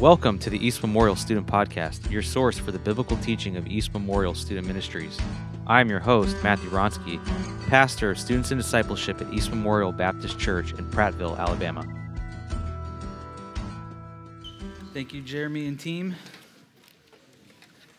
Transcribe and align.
Welcome 0.00 0.38
to 0.40 0.50
the 0.50 0.58
East 0.58 0.82
Memorial 0.82 1.16
Student 1.16 1.46
Podcast, 1.46 2.10
your 2.10 2.20
source 2.20 2.58
for 2.58 2.70
the 2.70 2.78
biblical 2.78 3.16
teaching 3.16 3.56
of 3.56 3.66
East 3.66 3.94
Memorial 3.94 4.34
Student 4.34 4.66
Ministries. 4.66 5.18
I 5.66 5.80
am 5.80 5.88
your 5.88 6.00
host, 6.00 6.36
Mathew 6.42 6.68
Wronski, 6.68 7.18
pastor 7.68 8.10
of 8.10 8.18
Students 8.18 8.50
in 8.50 8.58
Discipleship 8.58 9.22
at 9.22 9.32
East 9.32 9.48
Memorial 9.48 9.92
Baptist 9.92 10.38
Church 10.38 10.72
in 10.72 10.84
Prattville, 10.90 11.38
Alabama. 11.38 11.82
Thank 14.92 15.14
you, 15.14 15.22
Jeremy 15.22 15.66
and 15.66 15.80
team. 15.80 16.14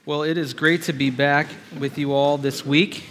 Well, 0.05 0.21
it 0.21 0.37
is 0.37 0.53
great 0.53 0.83
to 0.83 0.93
be 0.93 1.09
back 1.09 1.47
with 1.79 1.97
you 1.97 2.13
all 2.13 2.37
this 2.37 2.63
week. 2.63 3.05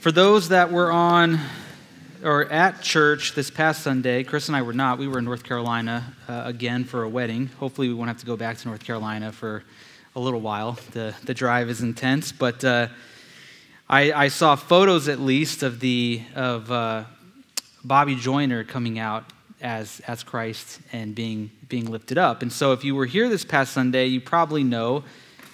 For 0.00 0.12
those 0.12 0.50
that 0.50 0.70
were 0.70 0.92
on 0.92 1.40
or 2.22 2.44
at 2.52 2.82
church 2.82 3.34
this 3.34 3.50
past 3.50 3.82
Sunday, 3.82 4.22
Chris 4.24 4.48
and 4.48 4.56
I 4.56 4.62
were 4.62 4.72
not. 4.72 4.98
We 4.98 5.08
were 5.08 5.18
in 5.18 5.24
North 5.24 5.42
Carolina 5.42 6.14
uh, 6.28 6.42
again 6.44 6.84
for 6.84 7.02
a 7.02 7.08
wedding. 7.08 7.48
Hopefully, 7.58 7.88
we 7.88 7.94
won't 7.94 8.08
have 8.08 8.18
to 8.20 8.26
go 8.26 8.36
back 8.36 8.58
to 8.58 8.68
North 8.68 8.84
Carolina 8.84 9.32
for 9.32 9.64
a 10.14 10.20
little 10.20 10.40
while. 10.40 10.78
The, 10.92 11.14
the 11.24 11.34
drive 11.34 11.68
is 11.68 11.82
intense, 11.82 12.32
but 12.32 12.64
uh, 12.64 12.88
I, 13.88 14.12
I, 14.12 14.28
saw 14.28 14.56
photos 14.56 15.08
at 15.08 15.18
least 15.18 15.62
of 15.62 15.80
the 15.80 16.22
of 16.34 16.70
uh, 16.70 17.04
Bobby 17.84 18.14
Joyner 18.14 18.64
coming 18.64 18.98
out 18.98 19.24
as 19.60 20.00
as 20.06 20.22
Christ 20.22 20.80
and 20.92 21.14
being 21.14 21.50
being 21.68 21.90
lifted 21.90 22.18
up. 22.18 22.42
And 22.42 22.52
so, 22.52 22.72
if 22.72 22.84
you 22.84 22.94
were 22.94 23.06
here 23.06 23.28
this 23.28 23.44
past 23.44 23.72
Sunday, 23.72 24.06
you 24.06 24.20
probably 24.20 24.64
know 24.64 25.04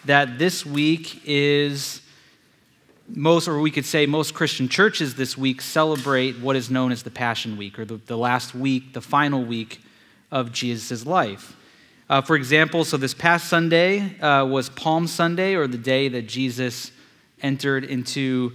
that 0.05 0.39
this 0.39 0.67
week 0.67 1.23
is 1.25 2.02
most, 3.09 3.49
or 3.49 3.61
we 3.61 3.71
could 3.71 3.85
say 3.85 4.07
most 4.07 4.35
Christian 4.35 4.69
churches 4.69 5.15
this 5.15 5.37
week 5.37 5.61
celebrate 5.61 6.39
what 6.39 6.57
is 6.57 6.71
known 6.71 6.93
as 6.93 7.03
the 7.03 7.11
Passion 7.11 7.57
Week, 7.57 7.79
or 7.79 7.85
the, 7.85 7.97
the 8.07 8.17
last 8.17 8.55
week, 8.55 8.93
the 8.93 9.01
final 9.01 9.45
week 9.45 9.81
of 10.31 10.53
Jesus' 10.53 11.05
life. 11.05 11.57
Uh, 12.09 12.21
for 12.21 12.37
example, 12.37 12.85
so 12.85 12.97
this 12.97 13.15
past 13.15 13.49
Sunday 13.49 14.19
uh, 14.21 14.45
was 14.45 14.69
Palm 14.69 15.07
Sunday, 15.07 15.55
or 15.55 15.67
the 15.67 15.79
day 15.79 16.09
that 16.09 16.29
Jesus 16.29 16.93
entered 17.43 17.85
into 17.85 18.53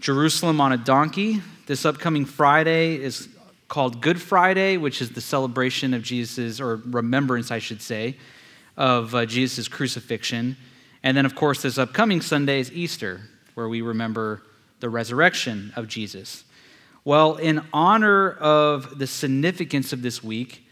Jerusalem 0.00 0.60
on 0.60 0.72
a 0.72 0.76
donkey. 0.78 1.42
This 1.66 1.84
upcoming 1.84 2.24
Friday 2.24 2.96
is 2.96 3.28
called 3.68 4.00
Good 4.00 4.20
Friday, 4.20 4.76
which 4.76 5.02
is 5.02 5.10
the 5.10 5.20
celebration 5.20 5.92
of 5.92 6.02
Jesus, 6.02 6.60
or 6.60 6.76
remembrance, 6.76 7.50
I 7.50 7.58
should 7.58 7.82
say, 7.82 8.16
of 8.76 9.14
uh, 9.14 9.26
Jesus' 9.26 9.68
crucifixion. 9.68 10.56
And 11.02 11.16
then, 11.16 11.26
of 11.26 11.34
course, 11.34 11.62
this 11.62 11.78
upcoming 11.78 12.20
Sunday 12.20 12.60
is 12.60 12.72
Easter, 12.72 13.20
where 13.58 13.68
we 13.68 13.80
remember 13.80 14.40
the 14.78 14.88
resurrection 14.88 15.72
of 15.74 15.88
Jesus. 15.88 16.44
Well, 17.04 17.34
in 17.34 17.60
honor 17.72 18.30
of 18.30 19.00
the 19.00 19.06
significance 19.08 19.92
of 19.92 20.00
this 20.00 20.22
week 20.22 20.64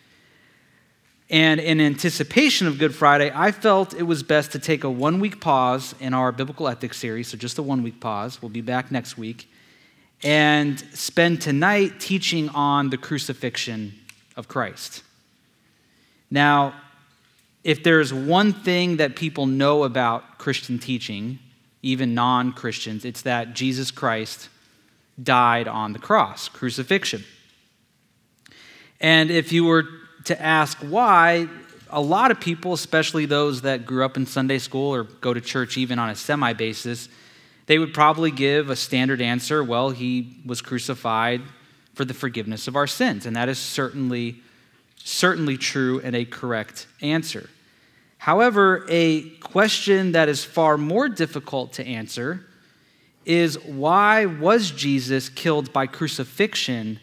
and 1.29 1.59
in 1.59 1.81
anticipation 1.81 2.69
of 2.69 2.79
Good 2.79 2.95
Friday, 2.95 3.33
I 3.34 3.51
felt 3.51 3.92
it 3.92 4.05
was 4.05 4.23
best 4.23 4.53
to 4.53 4.61
take 4.61 4.84
a 4.84 4.91
one 4.91 5.19
week 5.19 5.41
pause 5.41 5.97
in 5.98 6.14
our 6.14 6.31
biblical 6.31 6.69
ethics 6.69 6.97
series. 6.97 7.27
So, 7.27 7.37
just 7.37 7.59
a 7.59 7.62
one 7.62 7.83
week 7.83 7.98
pause. 7.98 8.41
We'll 8.41 8.51
be 8.51 8.61
back 8.61 8.92
next 8.92 9.19
week 9.19 9.51
and 10.23 10.79
spend 10.95 11.42
tonight 11.42 11.98
teaching 11.98 12.48
on 12.51 12.91
the 12.91 12.97
crucifixion 12.97 13.95
of 14.37 14.47
Christ. 14.47 15.03
Now, 16.31 16.73
if 17.64 17.83
there's 17.83 18.14
one 18.14 18.53
thing 18.53 18.98
that 18.98 19.17
people 19.17 19.47
know 19.47 19.83
about 19.83 20.39
Christian 20.39 20.79
teaching, 20.79 21.41
even 21.87 22.15
non 22.15 22.53
Christians, 22.53 23.05
it's 23.05 23.23
that 23.23 23.55
Jesus 23.55 23.91
Christ 23.91 24.48
died 25.23 25.69
on 25.69 25.92
the 25.92 25.98
cross, 25.98 26.48
crucifixion. 26.48 27.25
And 29.01 29.31
if 29.31 29.53
you 29.53 29.65
were 29.65 29.84
to 30.25 30.41
ask 30.42 30.79
why, 30.79 31.48
a 31.89 32.01
lot 32.01 32.31
of 32.31 32.41
people, 32.41 32.73
especially 32.73 33.27
those 33.27 33.62
that 33.62 33.87
grew 33.87 34.05
up 34.05 34.17
in 34.17 34.27
Sunday 34.27 34.59
school 34.59 34.92
or 34.92 35.05
go 35.05 35.33
to 35.33 35.41
church 35.41 35.79
even 35.79 35.98
on 35.98 36.11
a 36.11 36.17
semi 36.17 36.53
basis, 36.53 37.08
they 37.67 37.79
would 37.79 37.95
probably 37.95 38.30
give 38.30 38.68
a 38.68 38.77
standard 38.77 39.20
answer 39.20 39.63
well, 39.63 39.91
he 39.91 40.41
was 40.45 40.61
crucified 40.61 41.41
for 41.95 42.05
the 42.05 42.14
forgiveness 42.14 42.67
of 42.67 42.74
our 42.74 42.86
sins. 42.86 43.27
And 43.27 43.36
that 43.36 43.48
is 43.48 43.58
certainly, 43.58 44.36
certainly 44.97 45.57
true 45.57 46.01
and 46.03 46.17
a 46.17 46.24
correct 46.24 46.89
answer. 47.01 47.48
However, 48.27 48.85
a 48.89 49.23
question 49.39 50.11
that 50.11 50.29
is 50.29 50.45
far 50.45 50.77
more 50.77 51.09
difficult 51.09 51.75
to 51.75 51.87
answer 51.87 52.45
is 53.25 53.57
why 53.64 54.27
was 54.27 54.73
Jesus 54.73 55.29
killed 55.29 55.73
by 55.73 55.87
crucifixion 55.87 56.98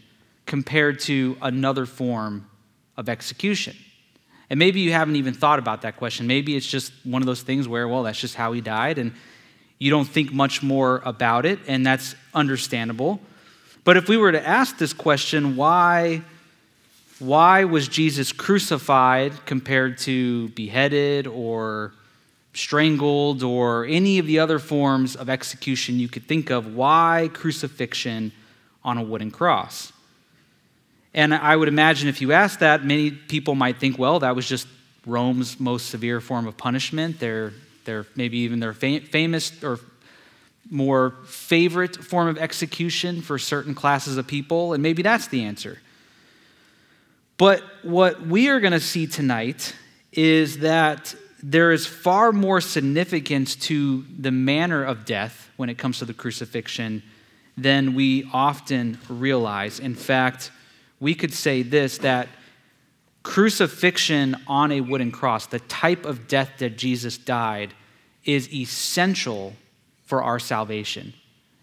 compared 0.46 1.00
to 1.00 1.38
another 1.42 1.86
form 1.86 2.50
of 2.98 3.08
execution? 3.08 3.74
And 4.50 4.60
maybe 4.60 4.82
you 4.82 4.92
haven't 4.92 5.16
even 5.16 5.34
thought 5.34 5.60
about 5.60 5.84
that 5.84 5.96
question. 5.96 6.28
Maybe 6.28 6.58
it's 6.58 6.68
just 6.68 6.92
one 7.06 7.22
of 7.22 7.26
those 7.26 7.42
things 7.42 7.70
where, 7.70 7.88
well, 7.88 8.04
that's 8.04 8.20
just 8.20 8.36
how 8.36 8.52
he 8.52 8.60
died, 8.60 8.98
and 8.98 9.14
you 9.80 9.90
don't 9.90 10.04
think 10.04 10.34
much 10.34 10.62
more 10.62 11.02
about 11.06 11.46
it, 11.46 11.58
and 11.70 11.86
that's 11.86 12.16
understandable. 12.34 13.22
But 13.86 13.96
if 13.96 14.10
we 14.10 14.18
were 14.18 14.34
to 14.34 14.46
ask 14.46 14.78
this 14.78 14.92
question, 14.92 15.56
why 15.56 16.24
why 17.20 17.64
was 17.64 17.88
Jesus 17.88 18.32
crucified 18.32 19.46
compared 19.46 19.98
to 20.00 20.50
beheaded 20.50 21.28
or 21.28 21.94
strangled 22.54 23.44
or 23.44 23.86
any 23.86 24.20
of 24.20 24.28
the 24.28 24.40
other 24.40 24.60
forms 24.60 25.16
of 25.16 25.30
execution 25.30 26.00
you 26.00 26.08
could 26.08 26.28
think 26.28 26.50
of? 26.50 26.76
Why 26.76 27.30
crucifixion 27.34 28.32
on 28.84 28.98
a 28.98 29.04
wooden 29.04 29.32
cross? 29.32 29.94
And 31.14 31.34
I 31.34 31.56
would 31.56 31.68
imagine 31.68 32.10
if 32.10 32.22
you 32.22 32.32
asked 32.32 32.60
that, 32.62 32.84
many 32.84 33.12
people 33.12 33.56
might 33.56 33.80
think, 33.80 34.00
well, 34.00 34.20
that 34.20 34.36
was 34.36 34.48
just 34.48 34.68
Rome's 35.06 35.60
most 35.60 35.90
severe 35.90 36.20
form 36.20 36.48
of 36.48 36.58
punishment. 36.58 37.20
Their, 37.20 37.54
their 37.86 38.08
maybe 38.16 38.40
even 38.40 38.60
their 38.60 38.74
famous 38.74 39.64
or 39.64 39.80
more 40.72 41.12
favorite 41.26 41.96
form 41.96 42.28
of 42.28 42.38
execution 42.38 43.22
for 43.22 43.38
certain 43.38 43.76
classes 43.76 44.18
of 44.18 44.26
people, 44.26 44.74
and 44.74 44.82
maybe 44.82 45.04
that's 45.04 45.28
the 45.28 45.44
answer. 45.44 45.80
But 47.44 47.62
what 47.82 48.26
we 48.26 48.48
are 48.48 48.62
going 48.62 48.72
to 48.72 48.80
see 48.80 49.06
tonight 49.06 49.76
is 50.14 50.60
that 50.60 51.14
there 51.44 51.74
is 51.74 51.86
far 51.86 52.32
more 52.32 52.62
significance 52.62 53.58
to 53.68 54.06
the 54.18 54.32
manner 54.32 54.82
of 54.82 55.04
death 55.04 55.52
when 55.58 55.68
it 55.68 55.78
comes 55.78 56.00
to 56.00 56.06
the 56.06 56.14
crucifixion 56.14 57.04
than 57.58 57.96
we 57.96 58.30
often 58.32 58.98
realize. 59.10 59.82
In 59.82 59.94
fact, 59.94 60.52
we 61.02 61.14
could 61.14 61.34
say 61.34 61.64
this 61.64 61.98
that 61.98 62.30
crucifixion 63.24 64.38
on 64.48 64.72
a 64.72 64.80
wooden 64.80 65.12
cross, 65.12 65.46
the 65.46 65.60
type 65.60 66.06
of 66.06 66.30
death 66.30 66.52
that 66.60 66.78
Jesus 66.78 67.18
died, 67.18 67.74
is 68.24 68.54
essential 68.54 69.52
for 70.06 70.24
our 70.24 70.40
salvation. 70.40 71.14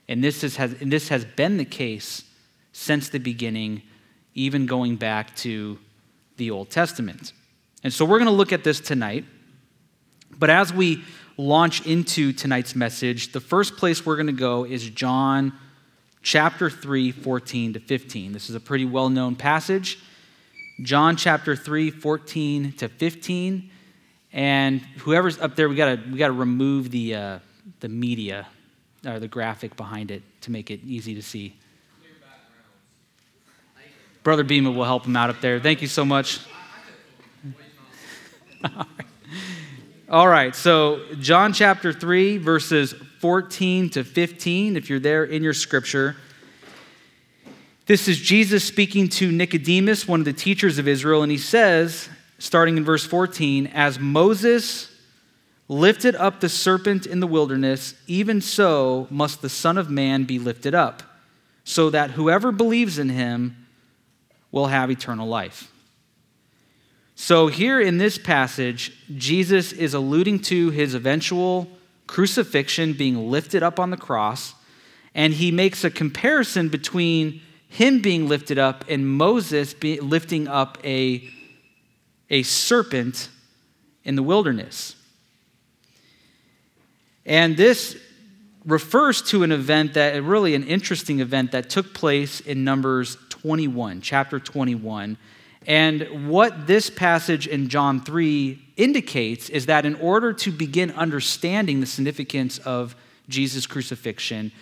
And 0.08 0.22
this, 0.22 0.44
is, 0.44 0.56
has, 0.56 0.74
and 0.82 0.92
this 0.92 1.08
has 1.08 1.24
been 1.24 1.56
the 1.56 1.64
case 1.64 2.24
since 2.70 3.08
the 3.08 3.18
beginning 3.18 3.80
even 4.34 4.66
going 4.66 4.96
back 4.96 5.34
to 5.36 5.78
the 6.36 6.50
Old 6.50 6.70
Testament. 6.70 7.32
And 7.82 7.92
so 7.92 8.04
we're 8.04 8.18
going 8.18 8.30
to 8.30 8.34
look 8.34 8.52
at 8.52 8.64
this 8.64 8.80
tonight. 8.80 9.24
But 10.38 10.50
as 10.50 10.72
we 10.72 11.04
launch 11.36 11.86
into 11.86 12.32
tonight's 12.32 12.74
message, 12.74 13.32
the 13.32 13.40
first 13.40 13.76
place 13.76 14.04
we're 14.04 14.16
going 14.16 14.26
to 14.26 14.32
go 14.32 14.64
is 14.64 14.88
John 14.90 15.52
chapter 16.22 16.70
3, 16.70 17.12
14 17.12 17.74
to 17.74 17.80
15. 17.80 18.32
This 18.32 18.50
is 18.50 18.54
a 18.54 18.60
pretty 18.60 18.84
well 18.84 19.08
known 19.08 19.36
passage. 19.36 19.98
John 20.82 21.16
chapter 21.16 21.56
3, 21.56 21.90
14 21.90 22.72
to 22.72 22.88
15. 22.88 23.70
And 24.32 24.80
whoever's 24.98 25.38
up 25.38 25.56
there, 25.56 25.68
we 25.68 25.74
got 25.74 25.96
to 25.96 26.10
we 26.10 26.18
got 26.18 26.28
to 26.28 26.32
remove 26.32 26.90
the, 26.90 27.14
uh, 27.14 27.38
the 27.80 27.88
media 27.88 28.46
or 29.04 29.18
the 29.18 29.28
graphic 29.28 29.76
behind 29.76 30.10
it 30.10 30.22
to 30.42 30.50
make 30.50 30.70
it 30.70 30.80
easy 30.84 31.14
to 31.14 31.22
see. 31.22 31.56
Brother 34.30 34.44
Beeman 34.44 34.76
will 34.76 34.84
help 34.84 35.06
him 35.06 35.16
out 35.16 35.28
up 35.28 35.40
there. 35.40 35.58
Thank 35.58 35.82
you 35.82 35.88
so 35.88 36.04
much. 36.04 36.38
All 40.08 40.28
right, 40.28 40.54
so 40.54 41.00
John 41.18 41.52
chapter 41.52 41.92
3, 41.92 42.38
verses 42.38 42.94
14 43.18 43.90
to 43.90 44.04
15, 44.04 44.76
if 44.76 44.88
you're 44.88 45.00
there 45.00 45.24
in 45.24 45.42
your 45.42 45.52
scripture. 45.52 46.14
This 47.86 48.06
is 48.06 48.20
Jesus 48.20 48.62
speaking 48.62 49.08
to 49.08 49.32
Nicodemus, 49.32 50.06
one 50.06 50.20
of 50.20 50.26
the 50.26 50.32
teachers 50.32 50.78
of 50.78 50.86
Israel, 50.86 51.24
and 51.24 51.32
he 51.32 51.36
says, 51.36 52.08
starting 52.38 52.76
in 52.76 52.84
verse 52.84 53.04
14, 53.04 53.66
As 53.74 53.98
Moses 53.98 54.96
lifted 55.66 56.14
up 56.14 56.38
the 56.38 56.48
serpent 56.48 57.04
in 57.04 57.18
the 57.18 57.26
wilderness, 57.26 57.94
even 58.06 58.40
so 58.40 59.08
must 59.10 59.42
the 59.42 59.48
Son 59.48 59.76
of 59.76 59.90
Man 59.90 60.22
be 60.22 60.38
lifted 60.38 60.72
up, 60.72 61.02
so 61.64 61.90
that 61.90 62.12
whoever 62.12 62.52
believes 62.52 62.96
in 62.96 63.08
him 63.08 63.56
will 64.52 64.66
have 64.66 64.90
eternal 64.90 65.26
life. 65.26 65.70
So, 67.14 67.48
here 67.48 67.80
in 67.80 67.98
this 67.98 68.16
passage, 68.16 68.92
Jesus 69.14 69.72
is 69.72 69.92
alluding 69.92 70.40
to 70.40 70.70
his 70.70 70.94
eventual 70.94 71.68
crucifixion, 72.06 72.94
being 72.94 73.30
lifted 73.30 73.62
up 73.62 73.78
on 73.78 73.90
the 73.90 73.96
cross, 73.96 74.54
and 75.14 75.34
he 75.34 75.50
makes 75.50 75.84
a 75.84 75.90
comparison 75.90 76.68
between 76.68 77.42
him 77.68 78.00
being 78.00 78.26
lifted 78.26 78.58
up 78.58 78.84
and 78.88 79.06
Moses 79.06 79.74
lifting 79.82 80.48
up 80.48 80.78
a, 80.82 81.28
a 82.28 82.42
serpent 82.42 83.28
in 84.02 84.16
the 84.16 84.22
wilderness. 84.22 84.96
And 87.24 87.56
this 87.56 87.96
refers 88.64 89.22
to 89.22 89.44
an 89.44 89.52
event 89.52 89.94
that, 89.94 90.20
really 90.22 90.54
an 90.54 90.64
interesting 90.64 91.20
event 91.20 91.52
that 91.52 91.70
took 91.70 91.94
place 91.94 92.40
in 92.40 92.64
Numbers 92.64 93.16
21, 93.40 94.00
chapter 94.02 94.38
21. 94.38 95.16
And 95.66 96.28
what 96.28 96.66
this 96.66 96.90
passage 96.90 97.46
in 97.46 97.68
John 97.68 98.00
3 98.00 98.58
indicates 98.76 99.48
is 99.48 99.66
that 99.66 99.86
in 99.86 99.94
order 99.96 100.32
to 100.32 100.50
begin 100.50 100.90
understanding 100.92 101.80
the 101.80 101.86
significance 101.86 102.58
of 102.58 102.94
Jesus' 103.28 103.66
crucifixion, 103.66 104.52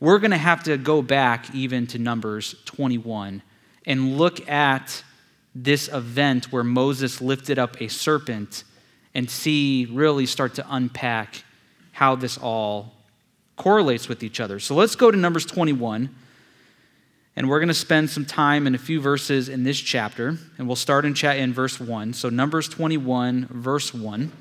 we're 0.00 0.18
going 0.18 0.32
to 0.32 0.36
have 0.36 0.62
to 0.64 0.76
go 0.76 1.00
back 1.02 1.54
even 1.54 1.86
to 1.88 1.98
Numbers 1.98 2.54
21 2.66 3.42
and 3.86 4.18
look 4.18 4.46
at 4.48 5.02
this 5.54 5.88
event 5.88 6.52
where 6.52 6.64
Moses 6.64 7.20
lifted 7.20 7.58
up 7.58 7.80
a 7.80 7.88
serpent 7.88 8.64
and 9.14 9.30
see, 9.30 9.86
really 9.86 10.26
start 10.26 10.54
to 10.54 10.66
unpack 10.68 11.42
how 11.92 12.16
this 12.16 12.36
all 12.36 12.92
correlates 13.56 14.08
with 14.08 14.22
each 14.22 14.40
other. 14.40 14.60
So 14.60 14.74
let's 14.74 14.96
go 14.96 15.10
to 15.10 15.16
Numbers 15.16 15.46
21. 15.46 16.14
And 17.36 17.50
we're 17.50 17.58
going 17.58 17.68
to 17.68 17.74
spend 17.74 18.08
some 18.08 18.24
time 18.24 18.66
in 18.66 18.74
a 18.74 18.78
few 18.78 18.98
verses 18.98 19.50
in 19.50 19.62
this 19.62 19.78
chapter. 19.78 20.38
And 20.56 20.66
we'll 20.66 20.74
start 20.74 21.04
in, 21.04 21.12
chat 21.12 21.36
in 21.36 21.52
verse 21.52 21.78
1. 21.78 22.14
So, 22.14 22.30
Numbers 22.30 22.66
21, 22.68 23.48
verse 23.50 23.92
1. 23.92 24.32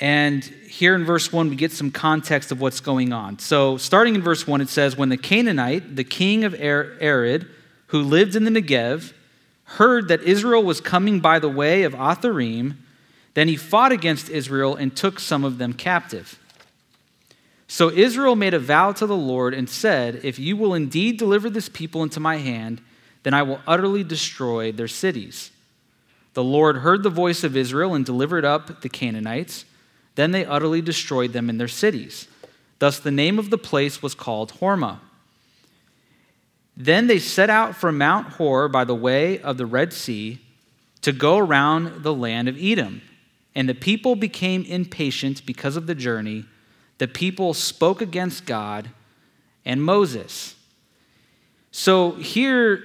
And 0.00 0.44
here 0.44 0.96
in 0.96 1.04
verse 1.04 1.32
1, 1.32 1.48
we 1.48 1.56
get 1.56 1.72
some 1.72 1.92
context 1.92 2.50
of 2.50 2.60
what's 2.60 2.80
going 2.80 3.12
on. 3.12 3.38
So, 3.38 3.76
starting 3.76 4.16
in 4.16 4.22
verse 4.22 4.46
1, 4.46 4.60
it 4.60 4.68
says 4.68 4.96
When 4.96 5.08
the 5.08 5.16
Canaanite, 5.16 5.94
the 5.94 6.04
king 6.04 6.44
of 6.44 6.54
Arad, 6.54 7.46
who 7.88 8.02
lived 8.02 8.34
in 8.34 8.44
the 8.44 8.50
Negev, 8.50 9.12
heard 9.64 10.08
that 10.08 10.22
Israel 10.22 10.64
was 10.64 10.80
coming 10.80 11.20
by 11.20 11.38
the 11.38 11.48
way 11.48 11.84
of 11.84 11.94
Atharim, 11.94 12.76
then 13.34 13.46
he 13.46 13.56
fought 13.56 13.92
against 13.92 14.28
Israel 14.28 14.74
and 14.74 14.96
took 14.96 15.20
some 15.20 15.44
of 15.44 15.58
them 15.58 15.72
captive. 15.72 16.38
So 17.70 17.90
Israel 17.90 18.34
made 18.34 18.54
a 18.54 18.58
vow 18.58 18.92
to 18.92 19.06
the 19.06 19.16
Lord 19.16 19.52
and 19.52 19.68
said, 19.68 20.22
If 20.24 20.38
you 20.38 20.56
will 20.56 20.72
indeed 20.72 21.18
deliver 21.18 21.50
this 21.50 21.68
people 21.68 22.02
into 22.02 22.18
my 22.18 22.38
hand, 22.38 22.80
then 23.22 23.34
I 23.34 23.42
will 23.42 23.60
utterly 23.66 24.02
destroy 24.02 24.72
their 24.72 24.88
cities. 24.88 25.50
The 26.32 26.42
Lord 26.42 26.78
heard 26.78 27.02
the 27.02 27.10
voice 27.10 27.44
of 27.44 27.56
Israel 27.56 27.94
and 27.94 28.06
delivered 28.06 28.44
up 28.44 28.80
the 28.80 28.88
Canaanites. 28.88 29.66
Then 30.14 30.30
they 30.30 30.46
utterly 30.46 30.80
destroyed 30.80 31.34
them 31.34 31.50
in 31.50 31.58
their 31.58 31.68
cities. 31.68 32.26
Thus 32.78 32.98
the 32.98 33.10
name 33.10 33.38
of 33.38 33.50
the 33.50 33.58
place 33.58 34.02
was 34.02 34.14
called 34.14 34.54
Hormah. 34.54 35.00
Then 36.74 37.06
they 37.06 37.18
set 37.18 37.50
out 37.50 37.76
from 37.76 37.98
Mount 37.98 38.34
Hor 38.34 38.68
by 38.68 38.84
the 38.84 38.94
way 38.94 39.40
of 39.40 39.58
the 39.58 39.66
Red 39.66 39.92
Sea 39.92 40.40
to 41.02 41.12
go 41.12 41.36
around 41.36 42.02
the 42.02 42.14
land 42.14 42.48
of 42.48 42.56
Edom. 42.58 43.02
And 43.54 43.68
the 43.68 43.74
people 43.74 44.16
became 44.16 44.64
impatient 44.64 45.44
because 45.44 45.76
of 45.76 45.86
the 45.86 45.94
journey 45.94 46.46
the 46.98 47.08
people 47.08 47.54
spoke 47.54 48.02
against 48.02 48.44
God 48.44 48.90
and 49.64 49.82
Moses. 49.82 50.54
So 51.70 52.12
here, 52.12 52.82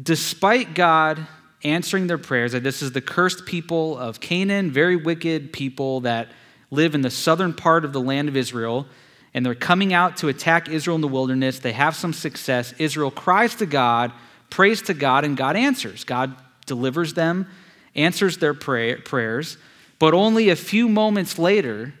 despite 0.00 0.74
God 0.74 1.26
answering 1.62 2.06
their 2.06 2.18
prayers, 2.18 2.52
that 2.52 2.62
this 2.62 2.82
is 2.82 2.92
the 2.92 3.00
cursed 3.00 3.46
people 3.46 3.96
of 3.98 4.20
Canaan, 4.20 4.70
very 4.70 4.96
wicked 4.96 5.52
people 5.52 6.00
that 6.00 6.28
live 6.70 6.94
in 6.94 7.02
the 7.02 7.10
southern 7.10 7.52
part 7.52 7.84
of 7.84 7.92
the 7.92 8.00
land 8.00 8.28
of 8.28 8.36
Israel, 8.36 8.86
and 9.34 9.44
they're 9.44 9.54
coming 9.54 9.92
out 9.92 10.16
to 10.18 10.28
attack 10.28 10.68
Israel 10.68 10.94
in 10.94 11.00
the 11.00 11.08
wilderness. 11.08 11.58
They 11.58 11.72
have 11.72 11.94
some 11.94 12.12
success. 12.12 12.72
Israel 12.78 13.10
cries 13.10 13.54
to 13.56 13.66
God, 13.66 14.12
prays 14.50 14.82
to 14.82 14.94
God, 14.94 15.24
and 15.24 15.36
God 15.36 15.56
answers. 15.56 16.04
God 16.04 16.34
delivers 16.64 17.14
them, 17.14 17.46
answers 17.94 18.38
their 18.38 18.54
pray- 18.54 18.96
prayers. 18.96 19.58
But 19.98 20.14
only 20.14 20.48
a 20.48 20.56
few 20.56 20.88
moments 20.88 21.38
later, 21.38 21.94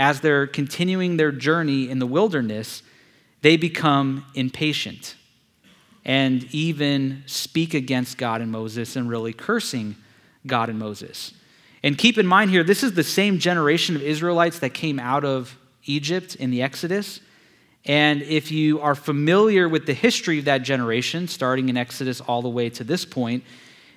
as 0.00 0.22
they're 0.22 0.46
continuing 0.46 1.18
their 1.18 1.30
journey 1.30 1.90
in 1.90 1.98
the 1.98 2.06
wilderness, 2.06 2.82
they 3.42 3.58
become 3.58 4.24
impatient 4.34 5.14
and 6.06 6.44
even 6.54 7.22
speak 7.26 7.74
against 7.74 8.16
God 8.16 8.40
and 8.40 8.50
Moses 8.50 8.96
and 8.96 9.10
really 9.10 9.34
cursing 9.34 9.96
God 10.46 10.70
and 10.70 10.78
Moses. 10.78 11.34
And 11.82 11.98
keep 11.98 12.16
in 12.16 12.26
mind 12.26 12.50
here, 12.50 12.64
this 12.64 12.82
is 12.82 12.94
the 12.94 13.04
same 13.04 13.38
generation 13.38 13.94
of 13.94 14.00
Israelites 14.00 14.60
that 14.60 14.72
came 14.72 14.98
out 14.98 15.22
of 15.22 15.58
Egypt 15.84 16.34
in 16.34 16.50
the 16.50 16.62
Exodus. 16.62 17.20
And 17.84 18.22
if 18.22 18.50
you 18.50 18.80
are 18.80 18.94
familiar 18.94 19.68
with 19.68 19.84
the 19.84 19.92
history 19.92 20.38
of 20.38 20.46
that 20.46 20.62
generation, 20.62 21.28
starting 21.28 21.68
in 21.68 21.76
Exodus 21.76 22.22
all 22.22 22.40
the 22.40 22.48
way 22.48 22.70
to 22.70 22.84
this 22.84 23.04
point, 23.04 23.44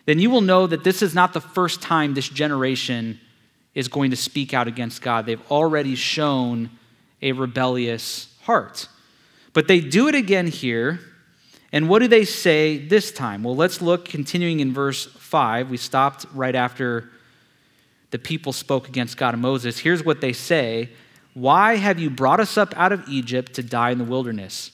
then 0.06 0.20
you 0.20 0.30
will 0.30 0.42
know 0.42 0.68
that 0.68 0.84
this 0.84 1.02
is 1.02 1.16
not 1.16 1.32
the 1.32 1.40
first 1.40 1.82
time 1.82 2.14
this 2.14 2.28
generation 2.28 3.22
is 3.76 3.88
going 3.88 4.12
to 4.12 4.18
speak 4.18 4.54
out 4.54 4.68
against 4.68 5.02
God. 5.02 5.26
They've 5.26 5.52
already 5.52 5.96
shown 5.96 6.70
a 7.22 7.32
rebellious 7.32 8.34
heart. 8.44 8.88
But 9.54 9.68
they 9.68 9.80
do 9.80 10.08
it 10.08 10.16
again 10.16 10.48
here. 10.48 11.00
And 11.72 11.90
what 11.90 12.00
do 12.00 12.08
they 12.08 12.26
say 12.26 12.78
this 12.78 13.12
time? 13.12 13.44
Well, 13.44 13.56
let's 13.56 13.82
look 13.82 14.06
continuing 14.06 14.60
in 14.60 14.74
verse 14.74 15.06
5. 15.06 15.70
We 15.70 15.78
stopped 15.78 16.26
right 16.34 16.56
after 16.56 17.10
the 18.12 18.20
people 18.20 18.54
spoke 18.54 18.88
against 18.88 19.18
God 19.18 19.34
and 19.34 19.42
Moses. 19.42 19.80
Here's 19.80 20.06
what 20.06 20.22
they 20.22 20.34
say 20.34 20.92
Why 21.34 21.78
have 21.78 21.98
you 21.98 22.12
brought 22.12 22.40
us 22.40 22.58
up 22.58 22.74
out 22.78 22.92
of 22.92 23.08
Egypt 23.10 23.54
to 23.54 23.64
die 23.64 23.90
in 23.90 23.98
the 23.98 24.04
wilderness? 24.04 24.72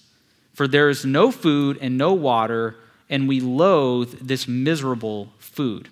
For 0.54 0.68
there 0.68 0.90
is 0.90 1.06
no 1.06 1.32
food 1.32 1.78
and 1.80 1.98
no 1.98 2.14
water, 2.14 2.76
and 3.10 3.30
we 3.30 3.40
loathe 3.40 4.20
this 4.20 4.46
miserable 4.46 5.32
food. 5.38 5.88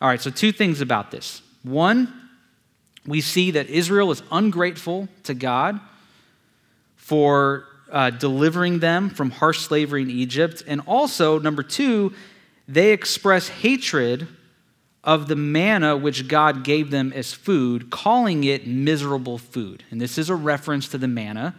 All 0.00 0.08
right, 0.08 0.20
so 0.20 0.30
two 0.30 0.52
things 0.52 0.80
about 0.80 1.10
this. 1.10 1.42
One, 1.62 2.12
we 3.06 3.20
see 3.20 3.50
that 3.52 3.68
Israel 3.68 4.10
is 4.10 4.22
ungrateful 4.32 5.08
to 5.24 5.34
God 5.34 5.78
for 6.96 7.66
uh, 7.90 8.10
delivering 8.10 8.78
them 8.78 9.10
from 9.10 9.30
harsh 9.30 9.58
slavery 9.58 10.02
in 10.02 10.10
Egypt. 10.10 10.62
And 10.66 10.80
also, 10.86 11.38
number 11.38 11.62
two, 11.62 12.14
they 12.68 12.92
express 12.92 13.48
hatred 13.48 14.28
of 15.02 15.28
the 15.28 15.36
manna 15.36 15.96
which 15.96 16.28
God 16.28 16.62
gave 16.62 16.90
them 16.90 17.12
as 17.12 17.32
food, 17.32 17.90
calling 17.90 18.44
it 18.44 18.66
miserable 18.66 19.38
food. 19.38 19.82
And 19.90 20.00
this 20.00 20.18
is 20.18 20.30
a 20.30 20.34
reference 20.34 20.88
to 20.88 20.98
the 20.98 21.08
manna. 21.08 21.54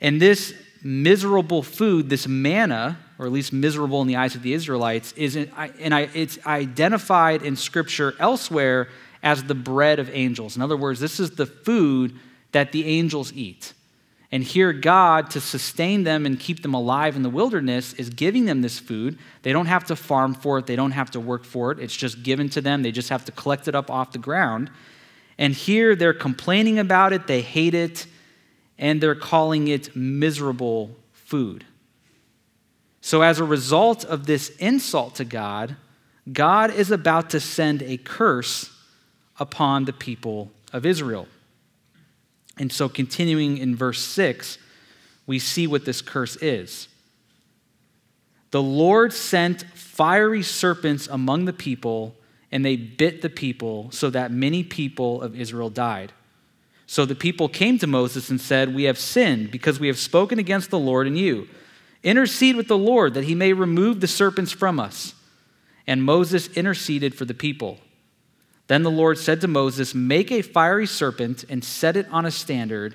And 0.00 0.20
this 0.20 0.54
miserable 0.82 1.62
food, 1.62 2.08
this 2.08 2.26
manna, 2.26 2.98
or 3.18 3.26
at 3.26 3.32
least 3.32 3.52
miserable 3.52 4.00
in 4.00 4.08
the 4.08 4.16
eyes 4.16 4.34
of 4.34 4.42
the 4.42 4.52
Israelites, 4.52 5.12
is 5.12 5.36
and 5.36 5.50
it's 6.14 6.44
identified 6.46 7.42
in 7.42 7.56
Scripture 7.56 8.14
elsewhere 8.18 8.88
as 9.22 9.44
the 9.44 9.54
bread 9.54 9.98
of 9.98 10.10
angels. 10.12 10.56
In 10.56 10.62
other 10.62 10.76
words, 10.76 10.98
this 10.98 11.20
is 11.20 11.32
the 11.32 11.46
food 11.46 12.18
that 12.52 12.72
the 12.72 12.86
angels 12.86 13.32
eat. 13.32 13.72
And 14.32 14.42
here, 14.42 14.72
God, 14.72 15.30
to 15.32 15.40
sustain 15.42 16.04
them 16.04 16.24
and 16.24 16.40
keep 16.40 16.62
them 16.62 16.72
alive 16.72 17.16
in 17.16 17.22
the 17.22 17.28
wilderness, 17.28 17.92
is 17.94 18.08
giving 18.08 18.46
them 18.46 18.62
this 18.62 18.78
food. 18.78 19.18
They 19.42 19.52
don't 19.52 19.66
have 19.66 19.84
to 19.84 19.96
farm 19.96 20.34
for 20.34 20.58
it, 20.58 20.66
they 20.66 20.76
don't 20.76 20.92
have 20.92 21.10
to 21.10 21.20
work 21.20 21.44
for 21.44 21.70
it. 21.70 21.78
It's 21.78 21.94
just 21.94 22.22
given 22.22 22.48
to 22.50 22.62
them. 22.62 22.82
They 22.82 22.92
just 22.92 23.10
have 23.10 23.26
to 23.26 23.32
collect 23.32 23.68
it 23.68 23.74
up 23.74 23.90
off 23.90 24.12
the 24.12 24.18
ground. 24.18 24.70
And 25.36 25.52
here, 25.52 25.94
they're 25.94 26.14
complaining 26.14 26.78
about 26.78 27.12
it, 27.12 27.26
they 27.26 27.42
hate 27.42 27.74
it, 27.74 28.06
and 28.78 29.02
they're 29.02 29.14
calling 29.14 29.68
it 29.68 29.94
miserable 29.94 30.96
food. 31.12 31.66
So, 33.04 33.22
as 33.22 33.40
a 33.40 33.44
result 33.44 34.04
of 34.04 34.26
this 34.26 34.50
insult 34.56 35.16
to 35.16 35.24
God, 35.24 35.76
God 36.32 36.72
is 36.72 36.92
about 36.92 37.30
to 37.30 37.40
send 37.40 37.82
a 37.82 37.96
curse 37.96 38.70
upon 39.40 39.84
the 39.84 39.92
people 39.92 40.52
of 40.72 40.86
Israel. 40.86 41.26
And 42.56 42.72
so, 42.72 42.88
continuing 42.88 43.58
in 43.58 43.74
verse 43.74 44.00
6, 44.00 44.56
we 45.26 45.40
see 45.40 45.66
what 45.66 45.84
this 45.84 46.00
curse 46.00 46.36
is. 46.36 46.86
The 48.52 48.62
Lord 48.62 49.12
sent 49.12 49.62
fiery 49.74 50.44
serpents 50.44 51.08
among 51.08 51.46
the 51.46 51.52
people, 51.52 52.14
and 52.52 52.64
they 52.64 52.76
bit 52.76 53.20
the 53.20 53.30
people, 53.30 53.90
so 53.90 54.10
that 54.10 54.30
many 54.30 54.62
people 54.62 55.22
of 55.22 55.38
Israel 55.38 55.70
died. 55.70 56.12
So 56.86 57.04
the 57.04 57.14
people 57.16 57.48
came 57.48 57.78
to 57.78 57.86
Moses 57.88 58.30
and 58.30 58.40
said, 58.40 58.74
We 58.74 58.84
have 58.84 58.98
sinned 58.98 59.50
because 59.50 59.80
we 59.80 59.88
have 59.88 59.98
spoken 59.98 60.38
against 60.38 60.70
the 60.70 60.78
Lord 60.78 61.08
and 61.08 61.18
you. 61.18 61.48
Intercede 62.02 62.56
with 62.56 62.68
the 62.68 62.78
Lord 62.78 63.14
that 63.14 63.24
he 63.24 63.34
may 63.34 63.52
remove 63.52 64.00
the 64.00 64.08
serpents 64.08 64.52
from 64.52 64.80
us. 64.80 65.14
And 65.86 66.02
Moses 66.02 66.48
interceded 66.48 67.14
for 67.14 67.24
the 67.24 67.34
people. 67.34 67.78
Then 68.66 68.82
the 68.82 68.90
Lord 68.90 69.18
said 69.18 69.40
to 69.40 69.48
Moses, 69.48 69.94
Make 69.94 70.30
a 70.30 70.42
fiery 70.42 70.86
serpent 70.86 71.44
and 71.48 71.64
set 71.64 71.96
it 71.96 72.06
on 72.10 72.24
a 72.24 72.30
standard, 72.30 72.94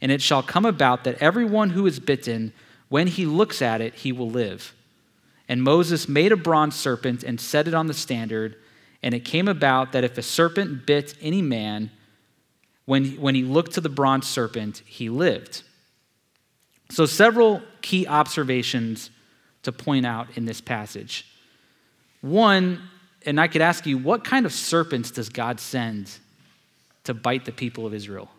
and 0.00 0.12
it 0.12 0.22
shall 0.22 0.42
come 0.42 0.64
about 0.64 1.04
that 1.04 1.20
everyone 1.20 1.70
who 1.70 1.86
is 1.86 1.98
bitten, 1.98 2.52
when 2.88 3.06
he 3.06 3.26
looks 3.26 3.60
at 3.62 3.80
it, 3.80 3.94
he 3.94 4.12
will 4.12 4.30
live. 4.30 4.74
And 5.48 5.62
Moses 5.62 6.08
made 6.08 6.32
a 6.32 6.36
bronze 6.36 6.74
serpent 6.74 7.22
and 7.22 7.40
set 7.40 7.68
it 7.68 7.74
on 7.74 7.86
the 7.86 7.94
standard. 7.94 8.56
And 9.02 9.14
it 9.14 9.24
came 9.24 9.48
about 9.48 9.92
that 9.92 10.04
if 10.04 10.18
a 10.18 10.22
serpent 10.22 10.86
bit 10.86 11.14
any 11.20 11.42
man, 11.42 11.90
when, 12.84 13.12
when 13.20 13.34
he 13.34 13.42
looked 13.42 13.72
to 13.72 13.80
the 13.80 13.88
bronze 13.88 14.26
serpent, 14.26 14.82
he 14.86 15.08
lived. 15.08 15.62
So, 16.90 17.06
several 17.06 17.62
key 17.82 18.06
observations 18.06 19.10
to 19.62 19.72
point 19.72 20.06
out 20.06 20.28
in 20.36 20.44
this 20.44 20.60
passage. 20.60 21.26
One, 22.20 22.80
and 23.24 23.40
I 23.40 23.48
could 23.48 23.62
ask 23.62 23.86
you, 23.86 23.98
what 23.98 24.24
kind 24.24 24.46
of 24.46 24.52
serpents 24.52 25.10
does 25.10 25.28
God 25.28 25.58
send 25.58 26.10
to 27.04 27.14
bite 27.14 27.44
the 27.44 27.52
people 27.52 27.86
of 27.86 27.92
Israel? 27.92 28.30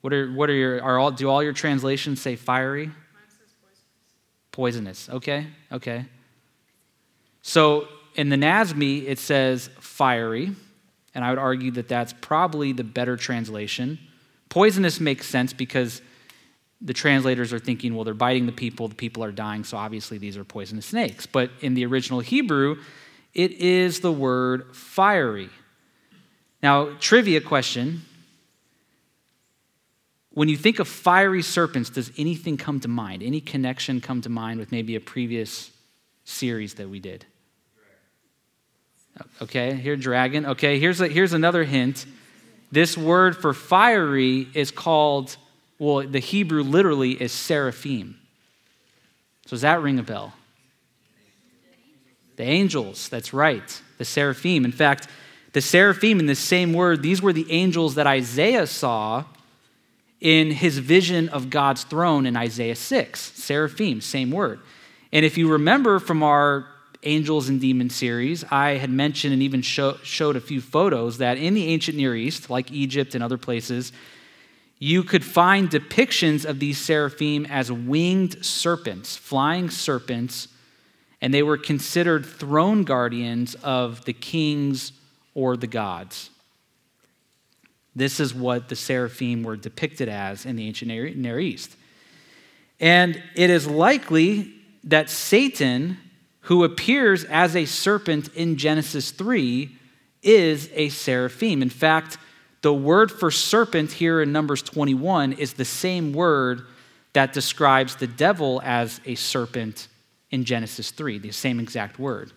What 0.00 0.12
are, 0.12 0.30
what 0.32 0.48
are 0.48 0.54
your, 0.54 0.82
are 0.82 0.98
all, 0.98 1.10
do 1.10 1.28
all 1.28 1.42
your 1.42 1.52
translations 1.52 2.20
say 2.20 2.36
fiery? 2.36 2.92
Poisonous. 4.52 5.08
Okay, 5.08 5.48
okay. 5.72 6.06
So 7.42 7.88
in 8.14 8.28
the 8.28 8.36
NASB, 8.36 9.08
it 9.08 9.18
says 9.18 9.68
fiery, 9.80 10.52
and 11.14 11.24
I 11.24 11.30
would 11.30 11.38
argue 11.38 11.72
that 11.72 11.88
that's 11.88 12.12
probably 12.20 12.72
the 12.72 12.84
better 12.84 13.16
translation. 13.16 13.98
Poisonous 14.48 15.00
makes 15.00 15.26
sense 15.26 15.52
because 15.52 16.00
the 16.80 16.92
translators 16.92 17.52
are 17.52 17.58
thinking, 17.58 17.94
well, 17.94 18.04
they're 18.04 18.14
biting 18.14 18.46
the 18.46 18.52
people, 18.52 18.88
the 18.88 18.94
people 18.94 19.24
are 19.24 19.32
dying, 19.32 19.64
so 19.64 19.76
obviously 19.76 20.18
these 20.18 20.36
are 20.36 20.44
poisonous 20.44 20.86
snakes. 20.86 21.26
But 21.26 21.50
in 21.60 21.74
the 21.74 21.86
original 21.86 22.20
Hebrew, 22.20 22.76
it 23.34 23.52
is 23.52 24.00
the 24.00 24.12
word 24.12 24.74
fiery. 24.74 25.50
Now, 26.62 26.90
trivia 27.00 27.40
question. 27.40 28.02
When 30.30 30.48
you 30.48 30.56
think 30.56 30.78
of 30.78 30.88
fiery 30.88 31.42
serpents, 31.42 31.88
does 31.88 32.12
anything 32.18 32.58
come 32.58 32.80
to 32.80 32.88
mind? 32.88 33.22
Any 33.22 33.40
connection 33.40 34.00
come 34.00 34.20
to 34.22 34.28
mind 34.28 34.60
with 34.60 34.70
maybe 34.70 34.94
a 34.94 35.00
previous 35.00 35.70
series 36.24 36.74
that 36.74 36.90
we 36.90 37.00
did? 37.00 37.24
Okay, 39.40 39.74
here, 39.74 39.96
dragon. 39.96 40.44
Okay, 40.44 40.78
here's, 40.78 41.00
a, 41.00 41.08
here's 41.08 41.32
another 41.32 41.64
hint. 41.64 42.04
This 42.72 42.96
word 42.96 43.36
for 43.36 43.54
fiery 43.54 44.48
is 44.54 44.70
called 44.70 45.36
well, 45.78 46.06
the 46.06 46.20
Hebrew 46.20 46.62
literally 46.62 47.12
is 47.12 47.32
seraphim. 47.32 48.18
So 49.44 49.50
does 49.50 49.60
that 49.60 49.82
ring 49.82 49.98
a 49.98 50.02
bell? 50.02 50.32
The 52.36 52.44
angels, 52.44 53.08
that's 53.08 53.32
right, 53.32 53.82
the 53.98 54.04
seraphim. 54.04 54.64
In 54.64 54.72
fact, 54.72 55.08
the 55.52 55.60
seraphim 55.60 56.18
in 56.18 56.26
the 56.26 56.34
same 56.34 56.72
word, 56.72 57.02
these 57.02 57.22
were 57.22 57.32
the 57.32 57.50
angels 57.50 57.94
that 57.94 58.06
Isaiah 58.06 58.66
saw 58.66 59.24
in 60.20 60.50
his 60.50 60.78
vision 60.78 61.28
of 61.28 61.50
God's 61.50 61.84
throne 61.84 62.26
in 62.26 62.36
Isaiah 62.36 62.76
6. 62.76 63.20
Seraphim, 63.20 64.00
same 64.00 64.30
word. 64.30 64.60
And 65.12 65.24
if 65.24 65.38
you 65.38 65.50
remember 65.50 65.98
from 65.98 66.22
our 66.22 66.66
Angels 67.06 67.48
and 67.48 67.60
Demons 67.60 67.94
series, 67.94 68.44
I 68.50 68.72
had 68.72 68.90
mentioned 68.90 69.32
and 69.32 69.42
even 69.42 69.62
show, 69.62 69.96
showed 70.02 70.36
a 70.36 70.40
few 70.40 70.60
photos 70.60 71.18
that 71.18 71.38
in 71.38 71.54
the 71.54 71.66
ancient 71.68 71.96
Near 71.96 72.14
East, 72.14 72.50
like 72.50 72.70
Egypt 72.72 73.14
and 73.14 73.22
other 73.22 73.38
places, 73.38 73.92
you 74.78 75.02
could 75.02 75.24
find 75.24 75.70
depictions 75.70 76.44
of 76.44 76.58
these 76.58 76.78
seraphim 76.78 77.46
as 77.46 77.72
winged 77.72 78.44
serpents, 78.44 79.16
flying 79.16 79.70
serpents, 79.70 80.48
and 81.22 81.32
they 81.32 81.42
were 81.42 81.56
considered 81.56 82.26
throne 82.26 82.84
guardians 82.84 83.54
of 83.56 84.04
the 84.04 84.12
kings 84.12 84.92
or 85.34 85.56
the 85.56 85.66
gods. 85.66 86.30
This 87.94 88.20
is 88.20 88.34
what 88.34 88.68
the 88.68 88.76
seraphim 88.76 89.42
were 89.42 89.56
depicted 89.56 90.08
as 90.08 90.44
in 90.44 90.56
the 90.56 90.66
ancient 90.66 90.90
Near 90.90 91.38
East. 91.38 91.74
And 92.78 93.22
it 93.34 93.48
is 93.48 93.66
likely 93.66 94.52
that 94.84 95.08
Satan, 95.08 95.96
who 96.46 96.62
appears 96.62 97.24
as 97.24 97.56
a 97.56 97.64
serpent 97.64 98.28
in 98.34 98.56
Genesis 98.56 99.10
3, 99.10 99.68
is 100.22 100.70
a 100.74 100.88
seraphim. 100.90 101.60
In 101.60 101.70
fact, 101.70 102.18
the 102.62 102.72
word 102.72 103.10
for 103.10 103.32
serpent 103.32 103.90
here 103.90 104.22
in 104.22 104.30
Numbers 104.30 104.62
21 104.62 105.32
is 105.32 105.54
the 105.54 105.64
same 105.64 106.12
word 106.12 106.62
that 107.14 107.32
describes 107.32 107.96
the 107.96 108.06
devil 108.06 108.62
as 108.64 109.00
a 109.04 109.16
serpent 109.16 109.88
in 110.30 110.44
Genesis 110.44 110.92
3, 110.92 111.18
the 111.18 111.32
same 111.32 111.58
exact 111.58 111.98
word. 111.98 112.32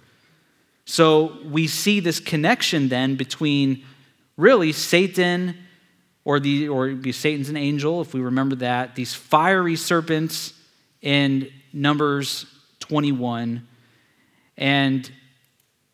So 0.86 1.38
we 1.46 1.68
see 1.68 2.00
this 2.00 2.20
connection 2.20 2.90
then 2.90 3.16
between 3.16 3.86
really 4.38 4.72
Satan 4.72 5.56
or 6.26 6.40
the 6.40 6.68
or 6.68 6.96
be 6.96 7.12
Satan's 7.12 7.50
an 7.50 7.58
angel 7.58 8.02
if 8.02 8.16
we 8.16 8.22
remember 8.22 8.56
that 8.56 8.96
these 8.96 9.14
fiery 9.14 9.76
serpents 9.76 10.54
in 11.04 11.52
Numbers 11.74 12.48
21 12.80 13.68
and 14.60 15.10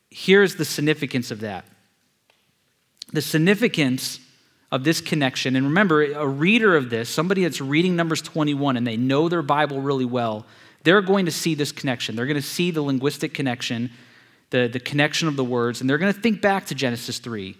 here's 0.09 0.55
the 0.55 0.65
significance 0.65 1.31
of 1.31 1.39
that. 1.41 1.65
The 3.13 3.21
significance 3.21 4.19
of 4.71 4.83
this 4.83 4.99
connection. 4.99 5.55
And 5.55 5.67
remember, 5.67 6.03
a 6.03 6.27
reader 6.27 6.75
of 6.75 6.89
this, 6.89 7.07
somebody 7.07 7.43
that's 7.43 7.61
reading 7.61 7.95
Numbers 7.95 8.21
21 8.23 8.75
and 8.75 8.85
they 8.85 8.97
know 8.97 9.29
their 9.29 9.43
Bible 9.43 9.79
really 9.79 10.03
well, 10.03 10.45
they're 10.83 11.01
going 11.01 11.25
to 11.27 11.31
see 11.31 11.53
this 11.53 11.71
connection. 11.71 12.15
They're 12.15 12.25
going 12.25 12.35
to 12.35 12.41
see 12.41 12.71
the 12.71 12.81
linguistic 12.81 13.33
connection, 13.33 13.91
the, 14.49 14.67
the 14.67 14.79
connection 14.79 15.27
of 15.27 15.35
the 15.35 15.43
words, 15.43 15.79
and 15.79 15.89
they're 15.89 15.99
going 15.99 16.13
to 16.13 16.19
think 16.19 16.41
back 16.41 16.65
to 16.67 16.75
Genesis 16.75 17.19
3 17.19 17.55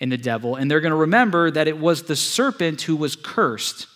and 0.00 0.10
the 0.10 0.16
devil, 0.16 0.54
and 0.54 0.70
they're 0.70 0.80
going 0.80 0.90
to 0.90 0.96
remember 0.96 1.50
that 1.50 1.66
it 1.66 1.78
was 1.78 2.04
the 2.04 2.16
serpent 2.16 2.82
who 2.82 2.96
was 2.96 3.16
cursed 3.16 3.88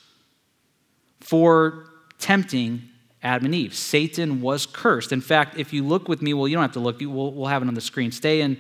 for 1.21 1.87
tempting 2.19 2.83
Adam 3.29 3.45
and 3.45 3.55
Eve. 3.55 3.75
Satan 3.75 4.41
was 4.41 4.65
cursed. 4.65 5.13
In 5.13 5.21
fact, 5.21 5.59
if 5.59 5.75
you 5.75 5.85
look 5.85 6.09
with 6.09 6.23
me, 6.23 6.33
well, 6.33 6.49
you 6.49 6.57
don't 6.57 6.63
have 6.63 6.73
to 6.73 6.81
look, 6.81 6.99
we'll, 7.01 7.33
we'll 7.33 7.47
have 7.47 7.61
it 7.61 7.69
on 7.69 7.75
the 7.75 7.81
screen. 7.83 8.11
Stay 8.11 8.41
in, 8.41 8.57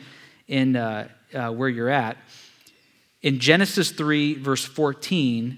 in 0.46 0.76
uh, 0.76 1.08
uh, 1.34 1.50
where 1.50 1.70
you're 1.70 1.88
at. 1.88 2.18
In 3.22 3.38
Genesis 3.40 3.90
3, 3.90 4.34
verse 4.34 4.64
14, 4.64 5.56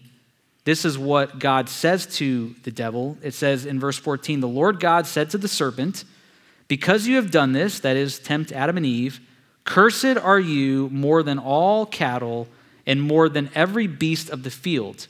this 0.65 0.85
is 0.85 0.97
what 0.97 1.41
God 1.41 1.69
says 1.69 2.07
to 2.19 2.55
the 2.63 2.71
devil. 2.71 3.19
It 3.21 3.35
says 3.35 3.67
in 3.67 3.81
verse 3.81 3.99
14, 3.99 4.39
The 4.39 4.47
Lord 4.47 4.79
God 4.79 5.09
said 5.09 5.29
to 5.31 5.39
the 5.39 5.49
serpent, 5.49 6.05
Because 6.69 7.09
you 7.09 7.17
have 7.17 7.33
done 7.33 7.51
this, 7.51 7.81
that 7.81 7.97
is, 7.97 8.21
tempt 8.21 8.53
Adam 8.53 8.77
and 8.77 8.87
Eve, 8.87 9.21
cursed 9.65 10.17
are 10.17 10.39
you 10.39 10.89
more 10.91 11.25
than 11.25 11.41
all 11.41 11.85
cattle 11.85 12.47
and 12.87 13.03
more 13.03 13.29
than 13.29 13.51
every 13.57 13.89
beast 13.89 14.31
of 14.31 14.45
the 14.45 14.51
field. 14.51 15.09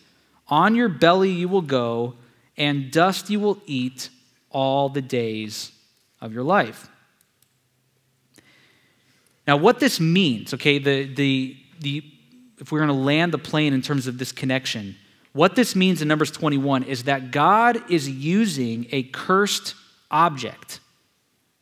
On 0.49 0.75
your 0.75 0.89
belly 0.89 1.31
you 1.31 1.49
will 1.49 1.61
go, 1.61 2.15
and 2.61 2.91
dust 2.91 3.31
you 3.31 3.41
will 3.41 3.59
eat 3.65 4.11
all 4.51 4.91
the 4.91 5.01
days 5.01 5.73
of 6.21 6.35
your 6.35 6.43
life. 6.43 6.91
Now, 9.49 9.57
what 9.57 9.81
this 9.81 9.99
means, 9.99 10.53
okay, 10.53 10.79
the, 10.79 11.13
the, 11.13 11.57
the 11.81 12.05
if 12.59 12.71
we're 12.71 12.81
going 12.81 12.89
to 12.89 12.95
land 12.95 13.33
the 13.33 13.39
plane 13.39 13.73
in 13.73 13.81
terms 13.81 14.07
of 14.07 14.19
this 14.19 14.31
connection, 14.31 14.95
what 15.33 15.57
this 15.57 15.75
means 15.75 16.03
in 16.03 16.09
Numbers 16.09 16.31
21 16.31 16.83
is 16.83 17.05
that 17.05 17.31
God 17.31 17.91
is 17.91 18.09
using 18.09 18.87
a 18.93 19.05
cursed 19.05 19.75
object, 20.11 20.81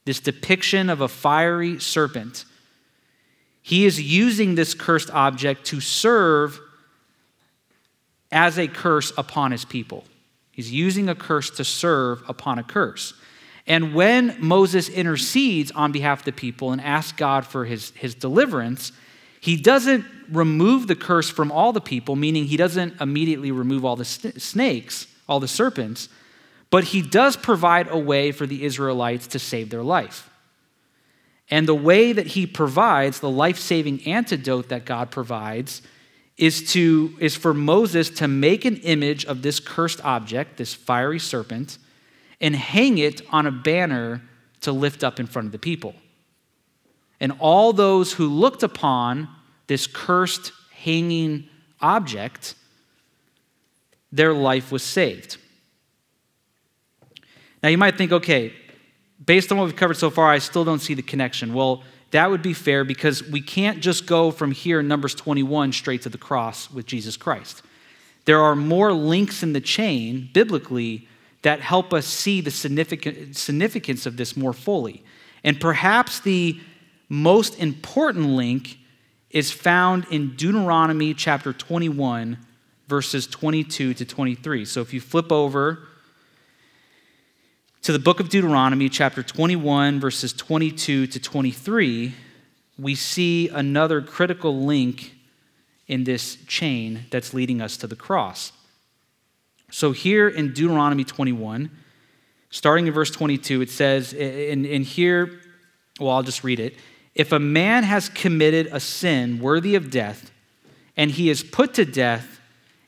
this 0.05 0.19
depiction 0.19 0.91
of 0.91 1.01
a 1.01 1.09
fiery 1.09 1.79
serpent. 1.79 2.45
He 3.63 3.87
is 3.87 4.03
using 4.03 4.57
this 4.57 4.75
cursed 4.75 5.11
object 5.11 5.65
to 5.67 5.81
serve 5.81 6.59
as 8.33 8.59
a 8.59 8.67
curse 8.67 9.13
upon 9.17 9.53
his 9.53 9.65
people. 9.65 10.05
He's 10.59 10.73
using 10.73 11.09
a 11.09 11.15
curse 11.15 11.51
to 11.51 11.63
serve 11.63 12.21
upon 12.27 12.59
a 12.59 12.65
curse. 12.65 13.15
And 13.65 13.95
when 13.95 14.35
Moses 14.41 14.89
intercedes 14.89 15.71
on 15.71 15.93
behalf 15.93 16.19
of 16.19 16.25
the 16.25 16.33
people 16.33 16.73
and 16.73 16.81
asks 16.81 17.13
God 17.13 17.47
for 17.47 17.65
his, 17.65 17.91
his 17.91 18.17
deliverance, 18.17 18.91
he 19.41 19.57
doesn't 19.57 20.05
remove 20.29 20.89
the 20.89 20.97
curse 20.97 21.31
from 21.31 21.53
all 21.53 21.73
the 21.73 21.81
people, 21.81 22.17
meaning 22.17 22.47
he 22.47 22.57
doesn't 22.57 23.01
immediately 23.01 23.53
remove 23.53 23.85
all 23.85 23.95
the 23.95 24.05
snakes, 24.05 25.07
all 25.29 25.39
the 25.39 25.47
serpents, 25.47 26.09
but 26.71 26.83
he 26.83 27.03
does 27.03 27.37
provide 27.37 27.87
a 27.89 27.97
way 27.97 28.33
for 28.33 28.45
the 28.45 28.65
Israelites 28.65 29.29
to 29.29 29.39
save 29.39 29.71
their 29.71 29.85
life. 29.85 30.29
And 31.53 31.69
the 31.69 31.73
way 31.73 32.13
that 32.13 32.27
he 32.27 32.49
provides, 32.49 33.21
the 33.21 33.31
life 33.31 33.61
saving 33.61 34.05
antidote 34.09 34.71
that 34.71 34.85
God 34.85 35.13
provides, 35.13 35.83
is, 36.39 36.73
to, 36.73 37.15
is 37.19 37.35
for 37.37 37.53
Moses 37.53 38.09
to 38.11 38.29
make 38.29 38.65
an 38.65 38.77
image 38.79 39.25
of 39.27 39.43
this 39.43 39.59
cursed 39.59 40.03
object, 40.05 40.57
this 40.57 40.73
fiery 40.73 41.19
serpent, 41.19 41.79
and 42.41 42.55
hang 42.55 42.99
it 42.99 43.21
on 43.31 43.47
a 43.47 43.51
banner 43.51 44.23
to 44.61 44.73
lift 44.73 45.03
up 45.03 45.19
in 45.19 45.27
front 45.27 45.47
of 45.47 45.53
the 45.53 45.59
people. 45.59 45.95
And 47.21 47.33
all 47.41 47.73
those 47.73 48.13
who 48.13 48.29
looked 48.29 48.63
upon 48.63 49.29
this 49.67 49.89
cursed 49.89 50.53
hanging 50.73 51.49
object, 51.81 52.55
their 54.13 54.33
life 54.33 54.71
was 54.71 54.85
saved. 54.85 55.37
Now 57.63 57.69
you 57.69 57.79
might 57.79 57.99
think, 57.99 58.13
okay, 58.13 58.53
based 59.25 59.51
on 59.51 59.59
what 59.59 59.65
we've 59.65 59.77
covered 59.77 59.97
so 59.97 60.11
far, 60.11 60.31
I 60.31 60.39
still 60.39 60.65
don't 60.65 60.79
see 60.79 60.95
the 60.95 61.03
connection. 61.03 61.53
Well, 61.53 61.83
that 62.11 62.31
would 62.31 62.43
be 62.43 62.55
fair 62.55 62.85
because 62.85 63.23
we 63.23 63.41
can't 63.41 63.81
just 63.81 64.07
go 64.07 64.31
from 64.31 64.53
here 64.53 64.81
in 64.81 64.89
Numbers 64.89 65.15
21 65.15 65.73
straight 65.73 66.03
to 66.03 66.09
the 66.09 66.19
cross 66.19 66.71
with 66.71 66.87
Jesus 66.87 67.17
Christ. 67.17 67.63
There 68.25 68.41
are 68.41 68.57
more 68.57 68.93
links 68.93 69.43
in 69.43 69.53
the 69.53 69.61
chain, 69.61 70.31
biblically, 70.33 71.09
that 71.43 71.61
help 71.61 71.93
us 71.93 72.07
see 72.07 72.41
the 72.41 72.51
significance 72.51 74.07
of 74.07 74.17
this 74.17 74.37
more 74.37 74.53
fully. 74.53 75.05
And 75.45 75.61
perhaps 75.61 76.21
the 76.21 76.59
most 77.09 77.59
important 77.59 78.31
link 78.31 78.79
is 79.31 79.51
found 79.51 80.07
in 80.11 80.35
Deuteronomy 80.37 81.15
chapter 81.15 81.53
21, 81.53 82.39
verses 82.89 83.27
22 83.27 83.95
to 83.95 84.05
23. 84.05 84.65
So 84.65 84.81
if 84.81 84.93
you 84.93 85.01
flip 85.01 85.31
over 85.31 85.87
to 87.83 87.93
the 87.93 87.99
book 87.99 88.21
of 88.21 88.29
Deuteronomy, 88.29 88.89
chapter 88.89 89.23
21, 89.23 90.01
verses 90.01 90.33
22 90.33 91.07
to 91.07 91.21
23, 91.21 92.15
we 92.79 92.95
see 92.95 93.49
another 93.49 94.01
critical 94.03 94.65
link 94.65 95.15
in 95.87 96.05
this 96.05 96.37
chain 96.47 97.07
that's 97.11 97.33
leading 97.33 97.61
us 97.61 97.77
to 97.79 97.87
the 97.87 97.97
cross. 97.97 98.53
So 99.71 99.93
here 99.93 100.29
in 100.29 100.53
Deuteronomy 100.53 101.05
21, 101.05 101.71
starting 102.51 102.87
in 102.87 102.93
verse 102.93 103.11
22, 103.11 103.63
it 103.63 103.71
says, 103.71 104.13
and, 104.13 104.67
and 104.67 104.85
here, 104.85 105.41
well, 106.01 106.11
I'll 106.11 106.23
just 106.23 106.45
read 106.45 106.61
it. 106.61 106.77
If 107.15 107.33
a 107.33 107.39
man 107.39 107.85
has 107.85 108.09
committed 108.09 108.69
a 108.73 108.81
sin 108.81 109.41
worthy 109.41 109.75
of 109.75 109.91
death, 109.91 110.31
and 110.97 111.11
he 111.11 111.31
is 111.31 111.43
put 111.43 111.75
to 111.75 111.85
death, 111.85 112.41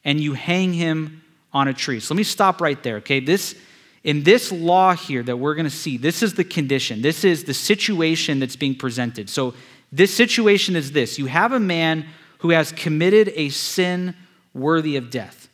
and 0.04 0.20
you 0.20 0.35
hang 0.35 0.73
him 0.73 1.23
on 1.52 1.68
a 1.68 1.75
tree. 1.75 2.00
So 2.00 2.14
let 2.14 2.18
me 2.18 2.25
stop 2.25 2.61
right 2.61 2.82
there, 2.82 2.97
okay? 2.97 3.20
This 3.20 3.54
in 4.02 4.23
this 4.23 4.50
law 4.50 4.95
here 4.95 5.23
that 5.23 5.37
we're 5.37 5.54
going 5.54 5.64
to 5.64 5.71
see, 5.71 5.97
this 5.97 6.23
is 6.23 6.35
the 6.35 6.45
condition. 6.45 7.02
This 7.02 7.25
is 7.25 7.45
the 7.45 7.54
situation 7.54 8.38
that's 8.38 8.57
being 8.57 8.75
presented. 8.75 9.28
So 9.28 9.54
this 9.92 10.14
situation 10.14 10.76
is 10.76 10.92
this 10.92 11.19
you 11.19 11.26
have 11.26 11.52
a 11.52 11.61
man 11.61 12.07
who 12.38 12.50
has 12.50 12.73
committed 12.73 13.33
a 13.35 13.50
sin 13.50 14.14
worthy 14.54 14.97
of 14.97 15.11
death. 15.11 15.49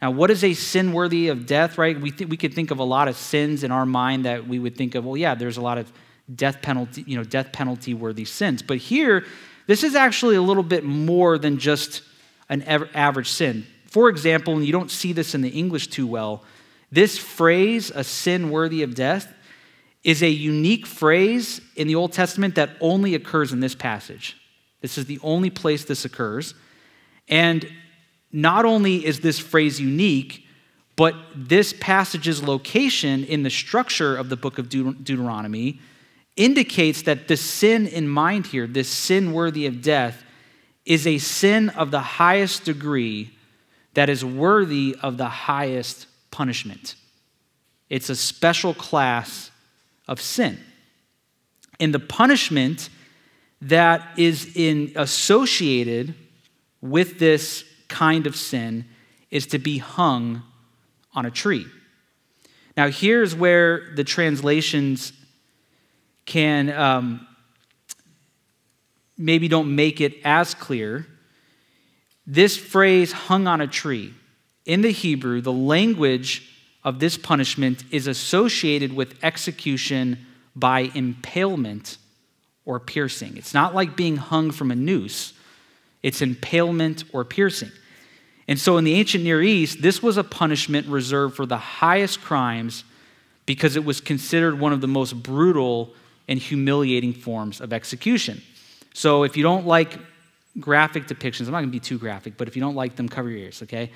Now, 0.00 0.10
what 0.10 0.30
is 0.30 0.42
a 0.42 0.54
sin 0.54 0.92
worthy 0.92 1.28
of 1.28 1.46
death, 1.46 1.78
right? 1.78 2.00
We, 2.00 2.10
th- 2.10 2.28
we 2.28 2.36
could 2.36 2.54
think 2.54 2.72
of 2.72 2.80
a 2.80 2.84
lot 2.84 3.06
of 3.06 3.16
sins 3.16 3.62
in 3.62 3.70
our 3.70 3.86
mind 3.86 4.24
that 4.24 4.48
we 4.48 4.58
would 4.58 4.76
think 4.76 4.96
of, 4.96 5.04
well, 5.04 5.16
yeah, 5.16 5.36
there's 5.36 5.58
a 5.58 5.60
lot 5.60 5.78
of 5.78 5.92
death 6.34 6.60
penalty, 6.60 7.04
you 7.06 7.16
know, 7.16 7.22
death 7.22 7.52
penalty 7.52 7.94
worthy 7.94 8.24
sins. 8.24 8.62
But 8.62 8.78
here, 8.78 9.24
this 9.68 9.84
is 9.84 9.94
actually 9.94 10.34
a 10.34 10.42
little 10.42 10.64
bit 10.64 10.82
more 10.82 11.38
than 11.38 11.58
just 11.58 12.02
an 12.48 12.62
average 12.62 13.28
sin. 13.30 13.64
For 13.86 14.08
example, 14.08 14.54
and 14.54 14.64
you 14.64 14.72
don't 14.72 14.90
see 14.90 15.12
this 15.12 15.34
in 15.34 15.40
the 15.40 15.50
English 15.50 15.88
too 15.88 16.06
well, 16.06 16.42
this 16.92 17.16
phrase, 17.16 17.90
a 17.94 18.04
sin 18.04 18.50
worthy 18.50 18.82
of 18.82 18.94
death, 18.94 19.32
is 20.04 20.22
a 20.22 20.28
unique 20.28 20.86
phrase 20.86 21.60
in 21.74 21.88
the 21.88 21.94
Old 21.94 22.12
Testament 22.12 22.54
that 22.56 22.76
only 22.80 23.14
occurs 23.14 23.52
in 23.52 23.60
this 23.60 23.74
passage. 23.74 24.36
This 24.82 24.98
is 24.98 25.06
the 25.06 25.18
only 25.22 25.48
place 25.48 25.84
this 25.84 26.04
occurs. 26.04 26.54
And 27.28 27.66
not 28.30 28.66
only 28.66 29.04
is 29.06 29.20
this 29.20 29.38
phrase 29.38 29.80
unique, 29.80 30.44
but 30.96 31.14
this 31.34 31.74
passage's 31.80 32.42
location 32.42 33.24
in 33.24 33.42
the 33.42 33.50
structure 33.50 34.14
of 34.14 34.28
the 34.28 34.36
book 34.36 34.58
of 34.58 34.68
Deut- 34.68 35.02
Deuteronomy 35.02 35.80
indicates 36.36 37.02
that 37.02 37.28
the 37.28 37.36
sin 37.36 37.86
in 37.86 38.08
mind 38.08 38.46
here, 38.46 38.66
this 38.66 38.88
sin 38.88 39.32
worthy 39.32 39.66
of 39.66 39.80
death, 39.80 40.24
is 40.84 41.06
a 41.06 41.18
sin 41.18 41.70
of 41.70 41.90
the 41.90 42.00
highest 42.00 42.64
degree 42.64 43.30
that 43.94 44.10
is 44.10 44.24
worthy 44.24 44.96
of 45.00 45.16
the 45.16 45.28
highest 45.28 46.06
punishment. 46.32 46.96
It's 47.88 48.10
a 48.10 48.16
special 48.16 48.74
class 48.74 49.52
of 50.08 50.20
sin. 50.20 50.58
And 51.78 51.94
the 51.94 52.00
punishment 52.00 52.88
that 53.60 54.18
is 54.18 54.56
in, 54.56 54.92
associated 54.96 56.14
with 56.80 57.20
this 57.20 57.64
kind 57.88 58.26
of 58.26 58.34
sin 58.34 58.86
is 59.30 59.46
to 59.48 59.58
be 59.58 59.78
hung 59.78 60.42
on 61.14 61.26
a 61.26 61.30
tree. 61.30 61.66
Now, 62.76 62.88
here's 62.88 63.34
where 63.34 63.92
the 63.94 64.04
translations 64.04 65.12
can 66.24 66.70
um, 66.70 67.26
maybe 69.18 69.48
don't 69.48 69.74
make 69.74 70.00
it 70.00 70.14
as 70.24 70.54
clear. 70.54 71.06
This 72.26 72.56
phrase, 72.56 73.12
hung 73.12 73.46
on 73.46 73.60
a 73.60 73.66
tree, 73.66 74.14
in 74.64 74.82
the 74.82 74.90
Hebrew, 74.90 75.40
the 75.40 75.52
language 75.52 76.48
of 76.84 76.98
this 76.98 77.16
punishment 77.16 77.84
is 77.90 78.06
associated 78.06 78.92
with 78.92 79.22
execution 79.22 80.26
by 80.54 80.90
impalement 80.94 81.98
or 82.64 82.78
piercing. 82.78 83.36
It's 83.36 83.54
not 83.54 83.74
like 83.74 83.96
being 83.96 84.16
hung 84.16 84.50
from 84.50 84.70
a 84.70 84.76
noose, 84.76 85.32
it's 86.02 86.20
impalement 86.20 87.04
or 87.12 87.24
piercing. 87.24 87.70
And 88.48 88.58
so 88.58 88.76
in 88.76 88.84
the 88.84 88.94
ancient 88.94 89.22
Near 89.22 89.40
East, 89.40 89.82
this 89.82 90.02
was 90.02 90.16
a 90.16 90.24
punishment 90.24 90.88
reserved 90.88 91.36
for 91.36 91.46
the 91.46 91.56
highest 91.56 92.20
crimes 92.20 92.84
because 93.46 93.76
it 93.76 93.84
was 93.84 94.00
considered 94.00 94.58
one 94.58 94.72
of 94.72 94.80
the 94.80 94.88
most 94.88 95.22
brutal 95.22 95.94
and 96.28 96.38
humiliating 96.38 97.12
forms 97.12 97.60
of 97.60 97.72
execution. 97.72 98.42
So 98.94 99.22
if 99.22 99.36
you 99.36 99.42
don't 99.42 99.66
like 99.66 99.96
graphic 100.58 101.06
depictions, 101.06 101.46
I'm 101.46 101.52
not 101.52 101.60
going 101.60 101.68
to 101.68 101.72
be 101.72 101.80
too 101.80 101.98
graphic, 101.98 102.36
but 102.36 102.48
if 102.48 102.56
you 102.56 102.62
don't 102.62 102.74
like 102.74 102.96
them, 102.96 103.08
cover 103.08 103.30
your 103.30 103.38
ears, 103.38 103.62
okay? 103.62 103.90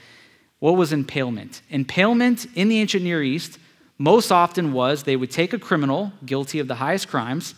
What 0.58 0.76
was 0.76 0.92
impalement? 0.92 1.62
Impalement 1.70 2.46
in 2.54 2.68
the 2.68 2.80
ancient 2.80 3.04
Near 3.04 3.22
East 3.22 3.58
most 3.98 4.30
often 4.30 4.72
was 4.72 5.02
they 5.02 5.16
would 5.16 5.30
take 5.30 5.52
a 5.52 5.58
criminal 5.58 6.12
guilty 6.24 6.58
of 6.58 6.68
the 6.68 6.76
highest 6.76 7.08
crimes, 7.08 7.54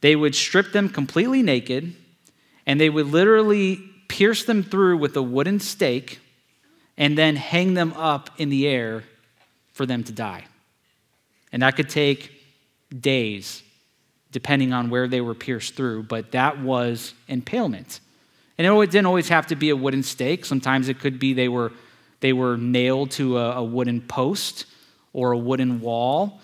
they 0.00 0.14
would 0.14 0.34
strip 0.34 0.72
them 0.72 0.88
completely 0.88 1.42
naked, 1.42 1.94
and 2.66 2.80
they 2.80 2.90
would 2.90 3.06
literally 3.06 3.82
pierce 4.08 4.44
them 4.44 4.62
through 4.62 4.96
with 4.96 5.16
a 5.16 5.22
wooden 5.22 5.60
stake 5.60 6.20
and 6.96 7.16
then 7.16 7.36
hang 7.36 7.74
them 7.74 7.92
up 7.94 8.30
in 8.38 8.48
the 8.48 8.66
air 8.66 9.04
for 9.72 9.86
them 9.86 10.02
to 10.04 10.12
die. 10.12 10.44
And 11.52 11.62
that 11.62 11.76
could 11.76 11.88
take 11.88 12.32
days, 12.96 13.62
depending 14.32 14.72
on 14.72 14.90
where 14.90 15.08
they 15.08 15.20
were 15.20 15.34
pierced 15.34 15.74
through, 15.74 16.04
but 16.04 16.32
that 16.32 16.60
was 16.60 17.14
impalement. 17.28 18.00
And 18.58 18.66
it 18.66 18.90
didn't 18.90 19.06
always 19.06 19.28
have 19.28 19.46
to 19.48 19.56
be 19.56 19.70
a 19.70 19.76
wooden 19.76 20.02
stake. 20.02 20.44
Sometimes 20.44 20.88
it 20.88 20.98
could 20.98 21.18
be 21.18 21.32
they 21.32 21.48
were, 21.48 21.72
they 22.20 22.32
were 22.32 22.56
nailed 22.56 23.10
to 23.12 23.38
a, 23.38 23.56
a 23.56 23.64
wooden 23.64 24.00
post 24.00 24.66
or 25.12 25.32
a 25.32 25.38
wooden 25.38 25.80
wall. 25.80 26.40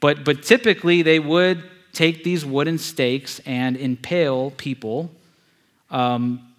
But, 0.00 0.24
but 0.24 0.42
typically, 0.42 1.02
they 1.02 1.18
would 1.18 1.62
take 1.92 2.24
these 2.24 2.44
wooden 2.44 2.78
stakes 2.78 3.40
and 3.46 3.76
impale 3.76 4.50
people 4.52 5.10
um, 5.90 6.54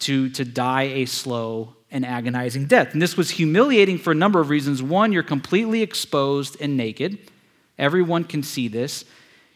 to, 0.00 0.30
to 0.30 0.44
die 0.44 0.82
a 0.82 1.04
slow 1.06 1.74
and 1.90 2.04
agonizing 2.04 2.66
death. 2.66 2.92
And 2.92 3.02
this 3.02 3.16
was 3.16 3.30
humiliating 3.30 3.98
for 3.98 4.12
a 4.12 4.14
number 4.14 4.40
of 4.40 4.50
reasons. 4.50 4.82
One, 4.82 5.12
you're 5.12 5.22
completely 5.22 5.82
exposed 5.82 6.56
and 6.60 6.76
naked. 6.76 7.18
Everyone 7.78 8.24
can 8.24 8.42
see 8.42 8.68
this. 8.68 9.04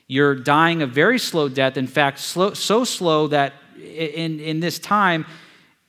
You're 0.07 0.35
dying 0.35 0.83
a 0.83 0.87
very 0.87 1.19
slow 1.19 1.49
death. 1.49 1.77
In 1.77 1.87
fact, 1.87 2.19
slow, 2.19 2.55
so 2.55 2.85
slow 2.85 3.29
that 3.29 3.55
in, 3.77 4.41
in 4.41 4.61
this 4.61 4.79
time, 4.79 5.27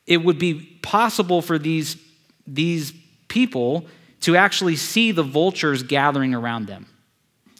it 0.06 0.18
would 0.18 0.38
be 0.38 0.73
possible 0.84 1.42
for 1.42 1.58
these, 1.58 1.98
these 2.46 2.94
people 3.28 3.88
to 4.22 4.36
actually 4.36 4.76
see 4.76 5.12
the 5.12 5.24
vultures 5.24 5.82
gathering 5.82 6.36
around 6.36 6.68
them, 6.68 6.86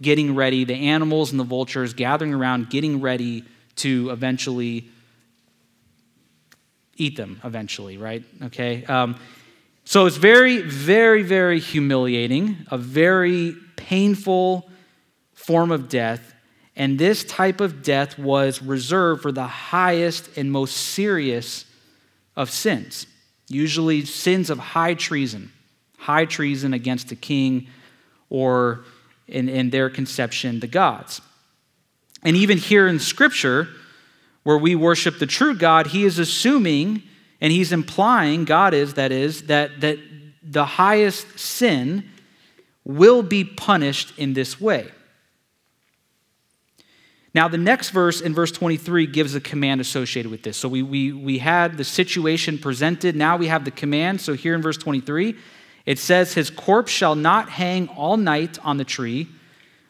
getting 0.02 0.36
ready, 0.36 0.64
the 0.64 0.76
animals 0.76 1.32
and 1.32 1.40
the 1.40 1.44
vultures 1.44 1.96
gathering 1.96 2.34
around, 2.34 2.70
getting 2.70 3.02
ready 3.02 3.44
to 3.78 4.12
eventually 4.12 4.88
eat 6.96 7.18
them, 7.18 7.42
eventually, 7.44 7.98
right? 7.98 8.24
Okay? 8.44 8.86
Um, 8.86 9.18
so 9.84 10.06
it's 10.06 10.18
very, 10.18 10.62
very, 10.62 11.24
very 11.24 11.60
humiliating, 11.60 12.66
a 12.70 12.78
very 12.78 13.56
painful 13.76 14.70
form 15.34 15.72
of 15.72 15.90
death. 15.90 16.34
And 16.76 16.98
this 16.98 17.24
type 17.24 17.60
of 17.62 17.84
death 17.84 18.18
was 18.18 18.62
reserved 18.62 19.22
for 19.22 19.32
the 19.32 19.48
highest 19.48 20.38
and 20.38 20.52
most 20.52 20.76
serious 20.76 21.66
of 22.36 22.50
sins, 22.50 23.06
usually 23.48 24.06
sins 24.06 24.50
of 24.50 24.60
high 24.60 24.94
treason, 24.94 25.52
high 25.98 26.26
treason 26.26 26.74
against 26.74 27.10
the 27.10 27.16
king 27.16 27.68
or, 28.30 28.84
in, 29.28 29.50
in 29.50 29.70
their 29.70 29.90
conception, 29.90 30.60
the 30.60 30.68
gods. 30.68 31.22
And 32.24 32.36
even 32.36 32.58
here 32.58 32.88
in 32.88 33.00
Scripture, 33.00 33.68
where 34.44 34.58
we 34.58 34.76
worship 34.76 35.20
the 35.20 35.26
true 35.26 35.56
God, 35.56 35.88
he 35.88 36.04
is 36.04 36.20
assuming 36.20 37.04
and 37.42 37.52
he's 37.52 37.72
implying, 37.72 38.46
God 38.46 38.74
is, 38.74 38.94
that 38.94 39.12
is, 39.12 39.44
that, 39.44 39.82
that 39.82 40.00
the 40.42 40.66
highest 40.66 41.40
sin 41.40 42.10
will 42.86 43.22
be 43.24 43.44
punished 43.44 44.18
in 44.18 44.34
this 44.34 44.60
way. 44.60 44.90
Now, 47.34 47.48
the 47.48 47.58
next 47.58 47.90
verse 47.90 48.22
in 48.22 48.34
verse 48.36 48.52
23 48.52 49.08
gives 49.08 49.34
a 49.34 49.42
command 49.42 49.82
associated 49.82 50.30
with 50.30 50.44
this. 50.44 50.56
So 50.56 50.70
we, 50.70 50.84
we, 50.84 51.12
we 51.12 51.40
had 51.40 51.78
the 51.78 51.84
situation 51.84 52.60
presented. 52.60 53.16
Now 53.16 53.38
we 53.38 53.48
have 53.48 53.66
the 53.66 53.72
command. 53.72 54.22
So 54.22 54.34
here 54.34 54.54
in 54.54 54.62
verse 54.62 54.78
23, 54.78 55.36
it 55.88 55.98
says, 55.98 56.34
His 56.34 56.52
corpse 56.52 56.92
shall 56.92 57.16
not 57.16 57.50
hang 57.50 57.88
all 57.90 58.18
night 58.18 58.60
on 58.64 58.78
the 58.78 58.84
tree, 58.84 59.30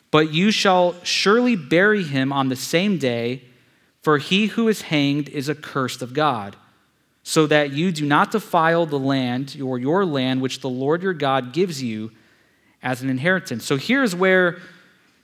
but 0.10 0.32
you 0.32 0.52
shall 0.52 0.96
surely 1.04 1.58
bury 1.58 2.04
him 2.04 2.32
on 2.32 2.48
the 2.48 2.56
same 2.56 2.98
day, 2.98 3.44
for 4.02 4.20
he 4.20 4.48
who 4.48 4.70
is 4.70 4.84
hanged 4.84 5.28
is 5.30 5.50
accursed 5.50 6.02
of 6.02 6.14
God. 6.14 6.56
So 7.26 7.48
that 7.48 7.72
you 7.72 7.92
do 7.92 8.06
not 8.06 8.32
defile 8.32 8.86
the 8.86 9.00
land 9.00 9.58
or 9.62 9.80
your 9.80 10.06
land 10.06 10.42
which 10.42 10.60
the 10.60 10.70
Lord 10.70 11.04
your 11.04 11.14
God 11.14 11.54
gives 11.54 11.82
you 11.82 12.12
as 12.82 13.02
an 13.02 13.10
inheritance. 13.10 13.66
So 13.66 13.78
here's 13.78 14.14
where 14.14 14.60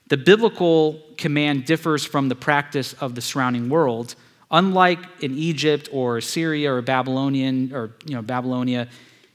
the 0.10 0.18
biblical 0.18 1.02
command 1.18 1.66
differs 1.66 2.04
from 2.04 2.30
the 2.30 2.36
practice 2.36 2.94
of 2.94 3.16
the 3.16 3.22
surrounding 3.22 3.70
world. 3.70 4.16
Unlike 4.52 5.00
in 5.22 5.38
Egypt 5.38 5.88
or 5.92 6.20
Syria 6.20 6.74
or 6.74 6.82
Babylonian 6.82 7.74
or 7.74 7.92
you 8.06 8.16
know 8.16 8.22
Babylonia, 8.22 8.88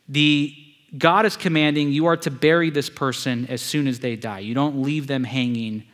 the 0.08 0.54
God 0.96 1.26
is 1.26 1.36
commanding 1.36 1.90
you 1.90 2.06
are 2.06 2.16
to 2.18 2.30
bury 2.30 2.70
this 2.70 2.90
person 2.90 3.46
as 3.46 3.62
soon 3.62 3.86
as 3.86 4.00
they 4.00 4.16
die. 4.16 4.40
You 4.40 4.54
don't 4.54 4.82
leave 4.82 5.06
them 5.06 5.24
hanging 5.24 5.84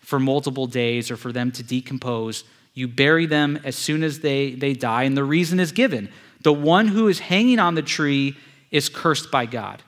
for 0.00 0.18
multiple 0.18 0.66
days 0.66 1.10
or 1.10 1.16
for 1.16 1.32
them 1.32 1.50
to 1.52 1.62
decompose. 1.62 2.44
You 2.74 2.88
bury 2.88 3.26
them 3.26 3.58
as 3.64 3.76
soon 3.76 4.02
as 4.02 4.20
they, 4.20 4.52
they 4.52 4.74
die, 4.74 5.04
and 5.04 5.16
the 5.16 5.24
reason 5.24 5.60
is 5.60 5.72
given. 5.72 6.10
The 6.42 6.52
one 6.52 6.88
who 6.88 7.08
is 7.08 7.20
hanging 7.20 7.58
on 7.58 7.74
the 7.74 7.82
tree 7.82 8.36
is 8.70 8.88
cursed 8.88 9.30
by 9.30 9.46
God. 9.46 9.82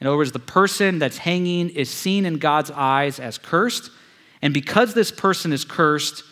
In 0.00 0.06
other 0.06 0.16
words, 0.16 0.32
the 0.32 0.38
person 0.38 0.98
that's 0.98 1.18
hanging 1.18 1.70
is 1.70 1.90
seen 1.90 2.24
in 2.24 2.38
God's 2.38 2.70
eyes 2.70 3.20
as 3.20 3.36
cursed, 3.36 3.90
and 4.42 4.54
because 4.54 4.94
this 4.94 5.10
person 5.10 5.52
is 5.52 5.64
cursed, 5.64 6.22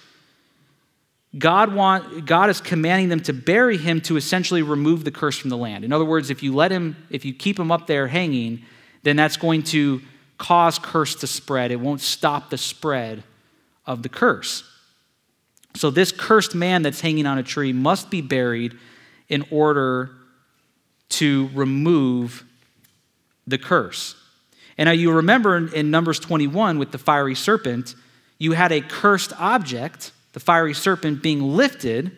God, 1.36 1.74
want, 1.74 2.24
God 2.24 2.48
is 2.48 2.60
commanding 2.60 3.10
them 3.10 3.20
to 3.24 3.34
bury 3.34 3.76
him 3.76 4.00
to 4.02 4.16
essentially 4.16 4.62
remove 4.62 5.04
the 5.04 5.10
curse 5.10 5.36
from 5.36 5.50
the 5.50 5.58
land. 5.58 5.84
In 5.84 5.92
other 5.92 6.04
words, 6.04 6.30
if 6.30 6.42
you 6.42 6.54
let 6.54 6.72
him, 6.72 6.96
if 7.10 7.26
you 7.26 7.34
keep 7.34 7.58
him 7.58 7.70
up 7.70 7.86
there 7.86 8.08
hanging, 8.08 8.62
then 9.02 9.16
that's 9.16 9.36
going 9.36 9.62
to 9.64 10.00
cause 10.38 10.78
curse 10.78 11.14
to 11.16 11.26
spread. 11.26 11.70
It 11.70 11.80
won't 11.80 12.00
stop 12.00 12.48
the 12.48 12.56
spread 12.56 13.24
of 13.84 14.02
the 14.02 14.08
curse. 14.08 14.64
So, 15.74 15.90
this 15.90 16.12
cursed 16.12 16.54
man 16.54 16.82
that's 16.82 17.00
hanging 17.00 17.26
on 17.26 17.36
a 17.36 17.42
tree 17.42 17.74
must 17.74 18.10
be 18.10 18.22
buried 18.22 18.76
in 19.28 19.44
order 19.50 20.10
to 21.10 21.50
remove 21.52 22.44
the 23.48 23.58
curse. 23.58 24.14
And 24.76 24.86
now 24.86 24.92
you 24.92 25.12
remember 25.12 25.56
in 25.74 25.90
Numbers 25.90 26.20
21 26.20 26.78
with 26.78 26.92
the 26.92 26.98
fiery 26.98 27.34
serpent, 27.34 27.94
you 28.38 28.52
had 28.52 28.70
a 28.70 28.80
cursed 28.80 29.32
object, 29.38 30.12
the 30.32 30.40
fiery 30.40 30.74
serpent, 30.74 31.22
being 31.22 31.42
lifted 31.42 32.16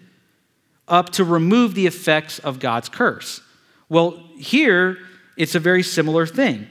up 0.86 1.10
to 1.10 1.24
remove 1.24 1.74
the 1.74 1.86
effects 1.86 2.38
of 2.40 2.58
God's 2.58 2.88
curse. 2.88 3.40
Well, 3.88 4.22
here 4.36 4.98
it's 5.36 5.54
a 5.54 5.60
very 5.60 5.82
similar 5.82 6.26
thing. 6.26 6.66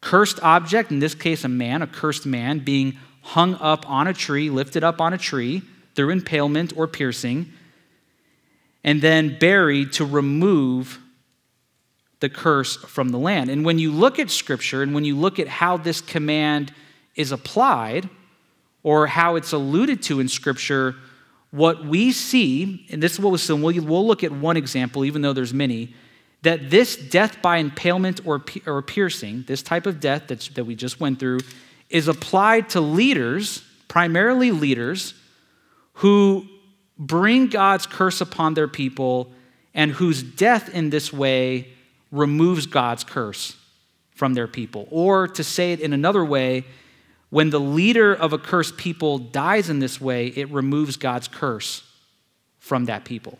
Cursed 0.00 0.40
object, 0.42 0.90
in 0.90 0.98
this 0.98 1.14
case 1.14 1.44
a 1.44 1.48
man, 1.48 1.82
a 1.82 1.86
cursed 1.86 2.26
man, 2.26 2.58
being 2.58 2.98
hung 3.22 3.54
up 3.56 3.88
on 3.88 4.06
a 4.06 4.12
tree, 4.12 4.50
lifted 4.50 4.84
up 4.84 5.00
on 5.00 5.12
a 5.12 5.18
tree 5.18 5.62
through 5.94 6.10
impalement 6.10 6.72
or 6.76 6.86
piercing, 6.86 7.52
and 8.84 9.00
then 9.00 9.38
buried 9.38 9.92
to 9.94 10.04
remove 10.04 10.98
the 12.20 12.28
curse 12.28 12.76
from 12.76 13.10
the 13.10 13.18
land. 13.18 13.50
And 13.50 13.64
when 13.64 13.78
you 13.78 13.92
look 13.92 14.18
at 14.18 14.30
Scripture 14.30 14.82
and 14.82 14.94
when 14.94 15.04
you 15.04 15.16
look 15.16 15.38
at 15.38 15.48
how 15.48 15.76
this 15.76 16.00
command 16.00 16.72
is 17.14 17.32
applied 17.32 18.08
or 18.82 19.06
how 19.06 19.36
it's 19.36 19.52
alluded 19.52 20.02
to 20.04 20.20
in 20.20 20.28
Scripture, 20.28 20.96
what 21.50 21.84
we 21.84 22.12
see, 22.12 22.86
and 22.90 23.02
this 23.02 23.12
is 23.12 23.20
what 23.20 23.30
was, 23.30 23.48
we'll, 23.48 23.60
we'll 23.60 24.06
look 24.06 24.24
at 24.24 24.32
one 24.32 24.56
example, 24.56 25.04
even 25.04 25.22
though 25.22 25.32
there's 25.32 25.54
many, 25.54 25.94
that 26.42 26.70
this 26.70 26.96
death 26.96 27.40
by 27.42 27.58
impalement 27.58 28.20
or, 28.24 28.44
or 28.66 28.82
piercing, 28.82 29.44
this 29.46 29.62
type 29.62 29.86
of 29.86 30.00
death 30.00 30.24
that's, 30.28 30.48
that 30.48 30.64
we 30.64 30.74
just 30.74 31.00
went 31.00 31.18
through, 31.18 31.40
is 31.90 32.06
applied 32.06 32.68
to 32.70 32.80
leaders, 32.80 33.64
primarily 33.88 34.50
leaders, 34.50 35.14
who 35.94 36.46
bring 36.98 37.48
God's 37.48 37.86
curse 37.86 38.20
upon 38.20 38.54
their 38.54 38.68
people 38.68 39.32
and 39.74 39.92
whose 39.92 40.22
death 40.22 40.68
in 40.74 40.90
this 40.90 41.12
way 41.12 41.68
removes 42.10 42.66
God's 42.66 43.04
curse 43.04 43.56
from 44.14 44.34
their 44.34 44.48
people. 44.48 44.88
Or 44.90 45.28
to 45.28 45.44
say 45.44 45.72
it 45.72 45.80
in 45.80 45.92
another 45.92 46.24
way, 46.24 46.64
when 47.30 47.50
the 47.50 47.60
leader 47.60 48.14
of 48.14 48.32
a 48.32 48.38
cursed 48.38 48.76
people 48.76 49.18
dies 49.18 49.68
in 49.68 49.78
this 49.80 50.00
way, 50.00 50.28
it 50.28 50.50
removes 50.50 50.96
God's 50.96 51.28
curse 51.28 51.82
from 52.58 52.86
that 52.86 53.04
people. 53.04 53.38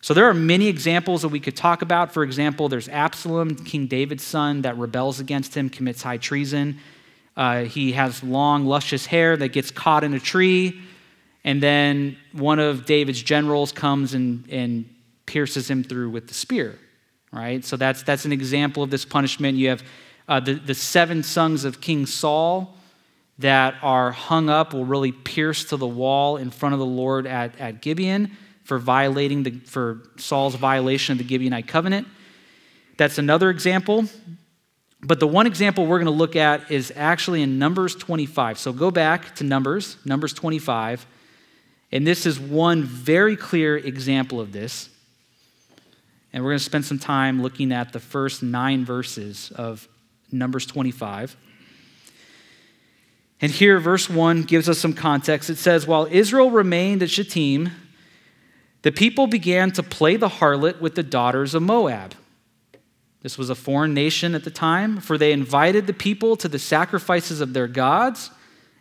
So 0.00 0.14
there 0.14 0.28
are 0.28 0.34
many 0.34 0.66
examples 0.66 1.22
that 1.22 1.28
we 1.28 1.38
could 1.38 1.56
talk 1.56 1.80
about. 1.80 2.12
For 2.12 2.24
example, 2.24 2.68
there's 2.68 2.88
Absalom, 2.88 3.54
King 3.54 3.86
David's 3.86 4.24
son, 4.24 4.62
that 4.62 4.76
rebels 4.76 5.20
against 5.20 5.56
him, 5.56 5.70
commits 5.70 6.02
high 6.02 6.16
treason. 6.16 6.80
Uh, 7.36 7.62
he 7.62 7.92
has 7.92 8.22
long, 8.22 8.66
luscious 8.66 9.06
hair 9.06 9.36
that 9.36 9.48
gets 9.50 9.70
caught 9.70 10.02
in 10.02 10.12
a 10.12 10.20
tree. 10.20 10.80
And 11.44 11.62
then 11.62 12.16
one 12.32 12.58
of 12.58 12.84
David's 12.84 13.22
generals 13.22 13.70
comes 13.70 14.12
and, 14.14 14.44
and 14.50 14.92
pierces 15.26 15.70
him 15.70 15.84
through 15.84 16.10
with 16.10 16.26
the 16.26 16.34
spear, 16.34 16.78
right? 17.32 17.64
So 17.64 17.76
that's, 17.76 18.02
that's 18.02 18.24
an 18.24 18.32
example 18.32 18.82
of 18.82 18.90
this 18.90 19.04
punishment. 19.04 19.56
You 19.56 19.70
have 19.70 19.82
uh, 20.28 20.40
the, 20.40 20.54
the 20.54 20.74
seven 20.74 21.22
sons 21.22 21.64
of 21.64 21.80
King 21.80 22.06
Saul 22.06 22.76
that 23.38 23.74
are 23.82 24.12
hung 24.12 24.48
up, 24.48 24.72
will 24.72 24.84
really 24.84 25.12
pierce 25.12 25.64
to 25.64 25.76
the 25.76 25.86
wall 25.86 26.36
in 26.36 26.50
front 26.50 26.74
of 26.74 26.78
the 26.78 26.86
Lord 26.86 27.26
at, 27.26 27.58
at 27.58 27.80
Gibeon 27.82 28.30
for 28.62 28.78
violating 28.78 29.42
the, 29.42 29.50
for 29.50 30.02
Saul's 30.16 30.54
violation 30.54 31.18
of 31.18 31.26
the 31.26 31.38
Gibeonite 31.38 31.66
covenant. 31.66 32.06
That's 32.96 33.18
another 33.18 33.50
example. 33.50 34.04
But 35.02 35.18
the 35.18 35.26
one 35.26 35.46
example 35.46 35.86
we're 35.86 35.98
going 35.98 36.06
to 36.06 36.12
look 36.12 36.36
at 36.36 36.70
is 36.70 36.92
actually 36.94 37.42
in 37.42 37.58
Numbers 37.58 37.96
25. 37.96 38.58
So 38.58 38.72
go 38.72 38.90
back 38.90 39.34
to 39.36 39.44
Numbers, 39.44 39.96
Numbers 40.04 40.32
25. 40.32 41.04
And 41.90 42.06
this 42.06 42.24
is 42.24 42.38
one 42.38 42.84
very 42.84 43.36
clear 43.36 43.76
example 43.76 44.40
of 44.40 44.52
this. 44.52 44.88
And 46.32 46.42
we're 46.42 46.50
going 46.50 46.58
to 46.58 46.64
spend 46.64 46.84
some 46.84 46.98
time 46.98 47.42
looking 47.42 47.72
at 47.72 47.92
the 47.92 48.00
first 48.00 48.42
nine 48.42 48.84
verses 48.84 49.52
of 49.54 49.86
Numbers 50.30 50.66
25. 50.66 51.36
And 53.40 53.52
here, 53.52 53.78
verse 53.78 54.08
1 54.08 54.42
gives 54.42 54.68
us 54.68 54.78
some 54.78 54.92
context. 54.92 55.50
It 55.50 55.58
says, 55.58 55.86
While 55.86 56.06
Israel 56.10 56.50
remained 56.50 57.02
at 57.02 57.10
Shittim, 57.10 57.70
the 58.82 58.92
people 58.92 59.26
began 59.26 59.72
to 59.72 59.82
play 59.82 60.16
the 60.16 60.28
harlot 60.28 60.80
with 60.80 60.94
the 60.94 61.02
daughters 61.02 61.54
of 61.54 61.62
Moab. 61.62 62.14
This 63.20 63.36
was 63.36 63.50
a 63.50 63.54
foreign 63.54 63.94
nation 63.94 64.34
at 64.34 64.44
the 64.44 64.50
time, 64.50 65.00
for 65.00 65.18
they 65.18 65.32
invited 65.32 65.86
the 65.86 65.92
people 65.92 66.36
to 66.36 66.48
the 66.48 66.58
sacrifices 66.58 67.40
of 67.40 67.52
their 67.52 67.68
gods 67.68 68.30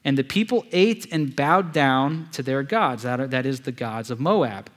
and 0.03 0.17
the 0.17 0.23
people 0.23 0.65
ate 0.71 1.11
and 1.11 1.35
bowed 1.35 1.71
down 1.71 2.27
to 2.31 2.41
their 2.41 2.63
gods, 2.63 3.03
that 3.03 3.45
is, 3.45 3.61
the 3.61 3.71
gods 3.71 4.09
of 4.09 4.19
Moab. 4.19 4.69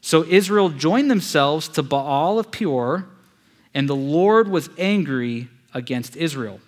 So 0.00 0.24
Israel 0.24 0.68
joined 0.68 1.10
themselves 1.10 1.68
to 1.70 1.82
Baal 1.82 2.38
of 2.38 2.50
Peor, 2.50 3.06
and 3.74 3.88
the 3.88 3.96
Lord 3.96 4.48
was 4.48 4.70
angry 4.78 5.48
against 5.74 6.16
Israel. 6.16 6.60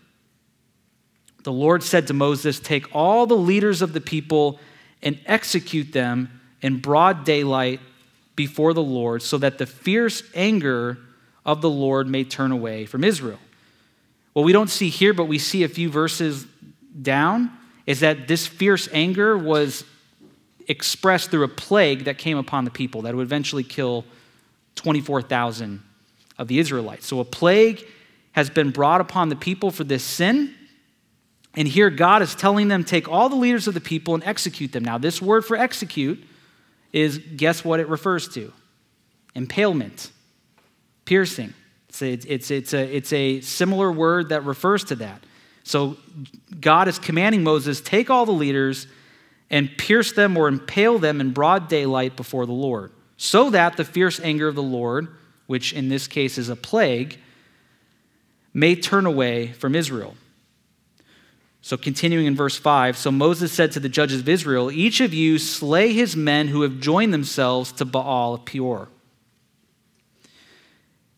The 1.45 1.53
Lord 1.53 1.83
said 1.83 2.07
to 2.09 2.15
Moses, 2.15 2.61
Take 2.61 2.95
all 2.95 3.27
the 3.27 3.37
leaders 3.37 3.81
of 3.81 3.93
the 3.93 4.01
people 4.01 4.59
and 5.03 5.19
execute 5.27 5.93
them 5.93 6.41
in 6.61 6.81
broad 6.81 7.25
daylight 7.25 7.81
before 8.35 8.75
the 8.75 8.83
Lord, 8.83 9.23
so 9.23 9.39
that 9.39 9.59
the 9.59 9.67
fierce 9.67 10.23
anger 10.35 10.99
of 11.47 11.61
the 11.61 11.71
Lord 11.71 12.09
may 12.09 12.25
turn 12.25 12.53
away 12.53 12.87
from 12.87 13.05
Israel. 13.05 13.39
What 14.33 14.45
we 14.45 14.53
don't 14.53 14.71
see 14.71 14.89
here, 14.91 15.13
but 15.15 15.25
we 15.25 15.39
see 15.39 15.65
a 15.65 15.69
few 15.69 15.89
verses 15.91 16.47
down 17.01 17.51
is 17.87 18.01
that 18.01 18.29
this 18.29 18.47
fierce 18.47 18.89
anger 18.93 19.37
was 19.39 19.83
expressed 20.69 21.31
through 21.31 21.45
a 21.45 21.49
plague 21.49 22.05
that 22.05 22.19
came 22.19 22.37
upon 22.37 22.65
the 22.65 22.71
people 22.71 23.03
that 23.03 23.15
would 23.15 23.23
eventually 23.23 23.65
kill 23.65 24.05
24,000 24.75 25.83
of 26.39 26.47
the 26.47 26.59
Israelites. 26.59 27.07
So 27.07 27.21
a 27.21 27.25
plague 27.25 27.85
has 28.33 28.51
been 28.51 28.71
brought 28.71 29.01
upon 29.01 29.31
the 29.31 29.37
people 29.37 29.71
for 29.71 29.85
this 29.85 30.05
sin. 30.05 30.55
And 31.57 31.67
here 31.67 31.91
God 31.91 32.23
is 32.23 32.35
telling 32.35 32.69
them, 32.69 32.85
take 32.85 33.09
all 33.09 33.29
the 33.29 33.37
leaders 33.37 33.67
of 33.67 33.75
the 33.75 33.81
people 33.81 34.15
and 34.15 34.23
execute 34.23 34.73
them. 34.73 34.85
Now, 34.85 34.99
this 34.99 35.21
word 35.21 35.45
for 35.45 35.57
execute 35.57 36.23
is 36.93 37.19
guess 37.19 37.65
what 37.65 37.81
it 37.81 37.89
refers 37.89 38.29
to? 38.35 38.53
Impalement, 39.35 40.13
piercing. 41.05 41.55
It's 41.89 42.03
a, 42.03 42.13
it's, 42.13 42.51
it's, 42.51 42.75
a, 42.75 42.97
it's 42.97 43.13
a 43.13 43.41
similar 43.41 43.91
word 43.91 44.29
that 44.29 44.45
refers 44.45 44.85
to 44.85 44.97
that. 44.97 45.25
So 45.65 45.97
God 46.61 46.89
is 46.89 46.99
commanding 46.99 47.43
Moses 47.43 47.81
take 47.81 48.09
all 48.09 48.25
the 48.25 48.33
leaders 48.33 48.87
and 49.51 49.77
pierce 49.79 50.13
them 50.13 50.37
or 50.37 50.49
impale 50.49 50.99
them 50.99 51.21
in 51.21 51.33
broad 51.33 51.69
daylight 51.69 52.17
before 52.17 52.47
the 52.47 52.53
Lord, 52.53 52.93
so 53.17 53.51
that 53.51 53.77
the 53.77 53.85
fierce 53.85 54.21
anger 54.21 54.49
of 54.49 54.55
the 54.55 54.63
Lord, 54.63 55.09
which 55.47 55.73
in 55.73 55.89
this 55.89 56.07
case 56.07 56.39
is 56.39 56.49
a 56.49 56.57
plague, 56.57 57.19
may 58.53 58.75
turn 58.75 59.07
away 59.07 59.53
from 59.53 59.75
Israel. 59.75 60.17
So, 61.61 61.77
continuing 61.77 62.27
in 62.27 62.37
verse 62.37 62.57
5 62.57 62.97
So 62.97 63.11
Moses 63.11 63.53
said 63.53 63.73
to 63.73 63.81
the 63.81 63.89
judges 63.89 64.21
of 64.21 64.29
Israel, 64.29 64.71
Each 64.71 65.01
of 65.01 65.13
you 65.13 65.39
slay 65.39 65.93
his 65.93 66.17
men 66.17 66.49
who 66.49 66.63
have 66.63 66.81
joined 66.81 67.13
themselves 67.13 67.73
to 67.73 67.85
Baal 67.85 68.35
of 68.35 68.45
Peor. 68.45 68.89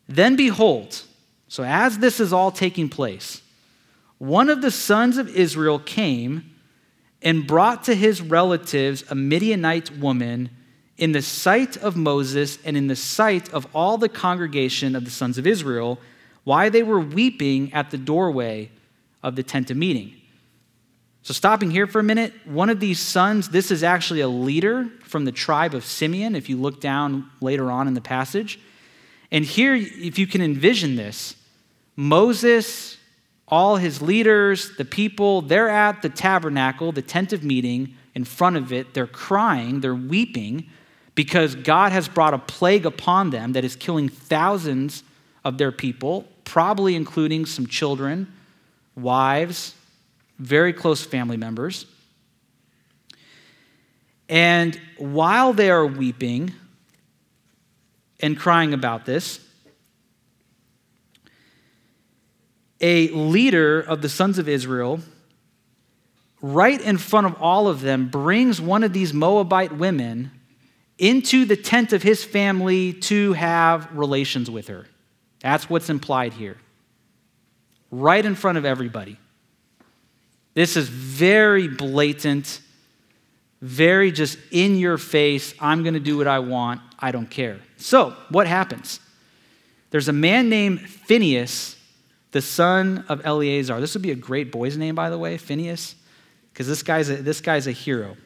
Then 0.09 0.35
behold, 0.35 1.03
so 1.47 1.63
as 1.63 1.99
this 1.99 2.19
is 2.19 2.33
all 2.33 2.51
taking 2.51 2.89
place, 2.89 3.43
one 4.19 4.49
of 4.49 4.61
the 4.61 4.73
sons 4.73 5.19
of 5.19 5.29
Israel 5.29 5.79
came 5.79 6.50
and 7.23 7.47
brought 7.47 7.85
to 7.85 7.95
his 7.95 8.21
relatives 8.21 9.05
a 9.11 9.15
Midianite 9.15 9.99
woman 9.99 10.51
in 10.97 11.13
the 11.13 11.23
sight 11.23 11.77
of 11.79 11.97
Moses 11.97 12.59
and 12.65 12.77
in 12.77 12.87
the 12.87 12.97
sight 12.97 13.53
of 13.53 13.67
all 13.75 13.99
the 13.99 14.09
congregation 14.09 14.95
of 14.95 15.05
the 15.05 15.11
sons 15.11 15.39
of 15.39 15.47
Israel, 15.47 15.99
why 16.45 16.69
they 16.69 16.83
were 16.83 17.01
weeping 17.01 17.73
at 17.73 17.91
the 17.91 17.99
doorway 17.99 18.71
of 19.23 19.37
the 19.37 19.43
tent 19.43 19.71
of 19.71 19.77
meeting. 19.77 20.15
So, 21.23 21.35
stopping 21.35 21.71
here 21.71 21.87
for 21.87 21.99
a 21.99 22.03
minute, 22.03 22.33
one 22.47 22.71
of 22.71 22.81
these 22.81 22.99
sons, 22.99 23.51
this 23.51 23.71
is 23.71 23.83
actually 23.83 24.21
a 24.21 24.29
leader 24.29 24.89
from 25.03 25.27
the 25.27 25.33
tribe 25.33 25.75
of 25.75 25.85
Simeon, 25.85 26.35
if 26.35 26.49
you 26.49 26.57
look 26.57 26.81
down 26.81 27.31
later 27.43 27.71
on 27.71 27.87
in 27.87 27.95
the 27.95 28.01
passage. 28.01 28.59
And 29.31 29.45
here, 29.45 29.75
if 29.75 30.19
you 30.19 30.27
can 30.27 30.41
envision 30.41 30.97
this, 30.97 31.37
Moses, 31.95 32.97
all 33.51 33.77
his 33.77 34.01
leaders, 34.01 34.77
the 34.77 34.85
people, 34.85 35.43
they're 35.43 35.69
at 35.69 36.03
the 36.03 36.09
tabernacle, 36.09 36.93
the 36.93 37.03
tent 37.03 37.33
of 37.33 37.43
meeting, 37.43 37.95
in 38.15 38.25
front 38.25 38.57
of 38.57 38.73
it. 38.73 38.95
They're 38.95 39.07
crying, 39.07 39.81
they're 39.81 39.95
weeping 39.95 40.69
because 41.15 41.55
God 41.55 41.93
has 41.93 42.09
brought 42.09 42.35
a 42.35 42.39
plague 42.39 42.87
upon 42.87 43.31
them 43.31 43.53
that 43.53 43.65
is 43.65 43.77
killing 43.77 44.09
thousands 44.09 45.03
of 45.45 45.59
their 45.59 45.73
people, 45.73 46.27
probably 46.45 46.95
including 46.95 47.47
some 47.47 47.67
children, 47.67 48.33
wives, 48.95 49.75
very 50.39 50.73
close 50.73 51.05
family 51.05 51.37
members. 51.37 51.87
And 54.29 54.81
while 54.97 55.53
they 55.53 55.71
are 55.71 55.87
weeping 55.87 56.53
and 58.21 58.39
crying 58.39 58.73
about 58.73 59.05
this, 59.05 59.41
a 62.81 63.09
leader 63.09 63.81
of 63.81 64.03
the 64.03 64.09
sons 64.09 64.39
of 64.39 64.49
Israel, 64.49 65.01
right 66.41 66.81
in 66.81 66.99
front 66.99 67.27
of 67.27 67.41
all 67.41 67.69
of 67.69 67.81
them, 67.81 68.09
brings 68.09 68.61
one 68.61 68.83
of 68.83 68.93
these 68.93 69.13
Moabite 69.13 69.77
women 69.77 70.31
into 70.99 71.45
the 71.45 71.57
tent 71.57 71.93
of 71.93 72.03
his 72.03 72.23
family 72.23 72.93
to 72.93 73.33
have 73.33 73.91
relations 73.97 74.51
with 74.51 74.69
her. 74.69 74.87
That's 75.41 75.69
what's 75.69 75.89
implied 75.89 76.35
here. 76.35 76.59
Right 77.91 78.25
in 78.25 78.35
front 78.35 78.59
of 78.59 78.65
everybody. 78.65 79.19
This 80.55 80.77
is 80.77 80.89
very 80.89 81.69
blatant, 81.69 82.61
very 83.63 84.13
just 84.13 84.39
in 84.51 84.77
your 84.77 84.99
face. 84.99 85.55
I'm 85.59 85.83
going 85.83 85.95
to 85.95 86.01
do 86.01 86.19
what 86.19 86.27
I 86.27 86.41
want. 86.41 86.81
I 86.99 87.13
don't 87.13 87.31
care. 87.31 87.61
So, 87.79 88.15
what 88.29 88.47
happens? 88.47 89.01
There's 89.91 90.09
a 90.09 90.13
man 90.13 90.49
named 90.49 90.81
Phineas, 90.81 91.77
the 92.33 92.43
son 92.43 93.05
of 93.09 93.21
Eleazar. 93.25 93.81
This 93.81 93.95
would 93.95 94.03
be 94.03 94.11
a 94.11 94.17
great 94.17 94.53
boy's 94.53 94.77
name, 94.77 94.95
by 94.95 95.11
the 95.11 95.19
way, 95.19 95.37
Phineas, 95.37 95.95
because 96.53 96.67
this 96.67 96.83
guy's 96.83 97.11
a, 97.11 97.17
this 97.17 97.41
guy's 97.41 97.67
a 97.67 97.73
hero. 97.73 98.17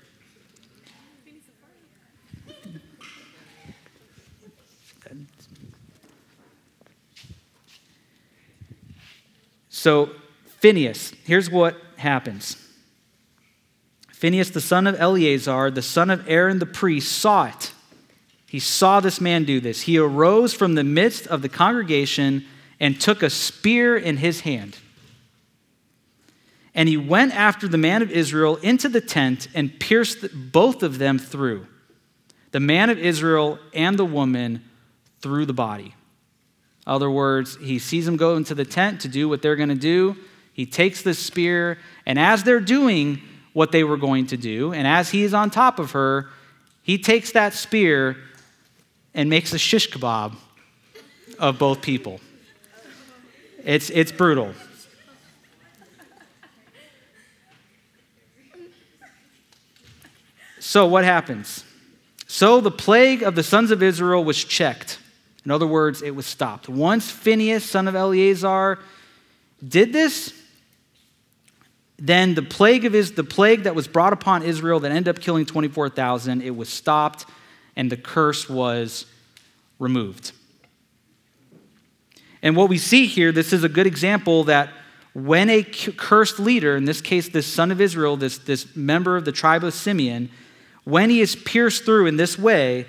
So, 9.68 10.10
Phineas, 10.60 11.12
here's 11.24 11.50
what 11.50 11.76
happens. 11.98 12.56
Phineas, 14.08 14.48
the 14.48 14.60
son 14.62 14.86
of 14.86 14.98
Eleazar, 14.98 15.70
the 15.70 15.82
son 15.82 16.08
of 16.08 16.26
Aaron 16.26 16.58
the 16.58 16.64
priest, 16.64 17.12
saw 17.12 17.44
it. 17.44 17.72
He 18.46 18.58
saw 18.60 19.00
this 19.00 19.20
man 19.20 19.44
do 19.44 19.60
this. 19.60 19.82
He 19.82 19.98
arose 19.98 20.54
from 20.54 20.74
the 20.74 20.84
midst 20.84 21.26
of 21.26 21.42
the 21.42 21.50
congregation 21.50 22.46
and 22.84 23.00
took 23.00 23.22
a 23.22 23.30
spear 23.30 23.96
in 23.96 24.18
his 24.18 24.40
hand. 24.40 24.76
And 26.74 26.86
he 26.86 26.98
went 26.98 27.34
after 27.34 27.66
the 27.66 27.78
man 27.78 28.02
of 28.02 28.10
Israel 28.10 28.56
into 28.56 28.90
the 28.90 29.00
tent 29.00 29.48
and 29.54 29.80
pierced 29.80 30.26
both 30.52 30.82
of 30.82 30.98
them 30.98 31.18
through 31.18 31.66
the 32.50 32.60
man 32.60 32.90
of 32.90 32.98
Israel 32.98 33.58
and 33.72 33.98
the 33.98 34.04
woman 34.04 34.62
through 35.22 35.46
the 35.46 35.54
body. 35.54 35.94
Other 36.86 37.10
words, 37.10 37.56
he 37.56 37.78
sees 37.78 38.04
them 38.04 38.18
go 38.18 38.36
into 38.36 38.54
the 38.54 38.66
tent 38.66 39.00
to 39.00 39.08
do 39.08 39.30
what 39.30 39.40
they're 39.40 39.56
going 39.56 39.70
to 39.70 39.74
do. 39.74 40.14
He 40.52 40.66
takes 40.66 41.00
this 41.00 41.18
spear, 41.18 41.78
and 42.04 42.18
as 42.18 42.42
they're 42.44 42.60
doing 42.60 43.22
what 43.54 43.72
they 43.72 43.82
were 43.82 43.96
going 43.96 44.26
to 44.26 44.36
do, 44.36 44.74
and 44.74 44.86
as 44.86 45.08
he 45.10 45.24
is 45.24 45.32
on 45.32 45.48
top 45.48 45.78
of 45.78 45.92
her, 45.92 46.28
he 46.82 46.98
takes 46.98 47.32
that 47.32 47.54
spear 47.54 48.18
and 49.14 49.30
makes 49.30 49.54
a 49.54 49.58
shish 49.58 49.90
kebab 49.90 50.34
of 51.38 51.58
both 51.58 51.80
people. 51.80 52.20
It's, 53.64 53.88
it's 53.90 54.12
brutal. 54.12 54.54
So, 60.60 60.86
what 60.86 61.04
happens? 61.04 61.64
So, 62.26 62.60
the 62.60 62.70
plague 62.70 63.22
of 63.22 63.34
the 63.34 63.42
sons 63.42 63.70
of 63.70 63.82
Israel 63.82 64.24
was 64.24 64.42
checked. 64.42 64.98
In 65.44 65.50
other 65.50 65.66
words, 65.66 66.02
it 66.02 66.14
was 66.14 66.26
stopped. 66.26 66.68
Once 66.68 67.10
Phineas, 67.10 67.64
son 67.64 67.86
of 67.86 67.94
Eleazar, 67.94 68.78
did 69.66 69.92
this, 69.92 70.32
then 71.98 72.34
the 72.34 72.42
plague 72.42 72.84
of 72.84 72.94
is 72.94 73.12
the 73.12 73.24
plague 73.24 73.64
that 73.64 73.74
was 73.74 73.86
brought 73.86 74.12
upon 74.12 74.42
Israel 74.42 74.80
that 74.80 74.90
ended 74.90 75.08
up 75.08 75.22
killing 75.22 75.46
24,000, 75.46 76.42
it 76.42 76.56
was 76.56 76.68
stopped 76.68 77.26
and 77.76 77.90
the 77.90 77.96
curse 77.96 78.48
was 78.48 79.06
removed. 79.78 80.32
And 82.44 82.54
what 82.54 82.68
we 82.68 82.76
see 82.76 83.06
here, 83.06 83.32
this 83.32 83.54
is 83.54 83.64
a 83.64 83.70
good 83.70 83.86
example 83.86 84.44
that 84.44 84.68
when 85.14 85.48
a 85.48 85.62
cursed 85.62 86.38
leader, 86.38 86.76
in 86.76 86.84
this 86.84 87.00
case, 87.00 87.30
this 87.30 87.46
son 87.46 87.72
of 87.72 87.80
Israel, 87.80 88.18
this, 88.18 88.36
this 88.36 88.76
member 88.76 89.16
of 89.16 89.24
the 89.24 89.32
tribe 89.32 89.64
of 89.64 89.72
Simeon, 89.72 90.28
when 90.84 91.08
he 91.08 91.22
is 91.22 91.34
pierced 91.34 91.84
through 91.84 92.06
in 92.06 92.18
this 92.18 92.38
way, 92.38 92.84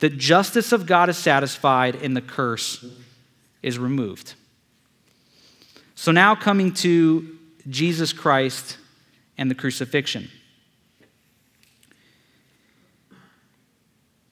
the 0.00 0.08
justice 0.08 0.72
of 0.72 0.86
God 0.86 1.08
is 1.08 1.16
satisfied 1.16 1.94
and 1.94 2.16
the 2.16 2.20
curse 2.20 2.84
is 3.62 3.78
removed. 3.78 4.34
So 5.94 6.10
now 6.10 6.34
coming 6.34 6.74
to 6.74 7.38
Jesus 7.68 8.12
Christ 8.12 8.76
and 9.38 9.48
the 9.48 9.54
crucifixion. 9.54 10.28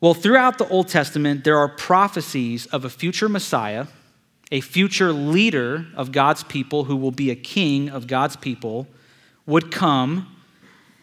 Well, 0.01 0.15
throughout 0.15 0.59
the 0.59 0.69
Old 0.69 0.89
Testament, 0.89 1.45
there 1.45 1.59
are 1.59 1.69
prophecies 1.69 2.67
of 2.67 2.85
a 2.85 2.91
future 2.91 3.29
Messiah, 3.29 3.87
a 4.51 4.61
future 4.61 5.13
leader 5.13 5.87
of 5.97 6.13
God's 6.13 6.45
people 6.45 6.85
who 6.85 6.97
will 6.97 7.11
be 7.11 7.31
a 7.31 7.37
king 7.37 7.89
of 7.89 8.07
God's 8.07 8.37
people, 8.37 8.87
would 9.47 9.71
come 9.71 10.29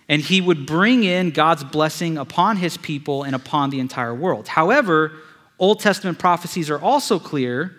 and 0.08 0.22
he 0.22 0.42
would 0.42 0.66
bring 0.66 1.04
in 1.04 1.32
God's 1.32 1.64
blessing 1.64 2.18
upon 2.18 2.58
his 2.58 2.76
people 2.78 3.24
and 3.24 3.34
upon 3.34 3.70
the 3.70 3.80
entire 3.80 4.14
world. 4.14 4.48
However, 4.48 5.14
Old 5.58 5.80
Testament 5.80 6.20
prophecies 6.20 6.70
are 6.70 6.80
also 6.80 7.18
clear 7.18 7.76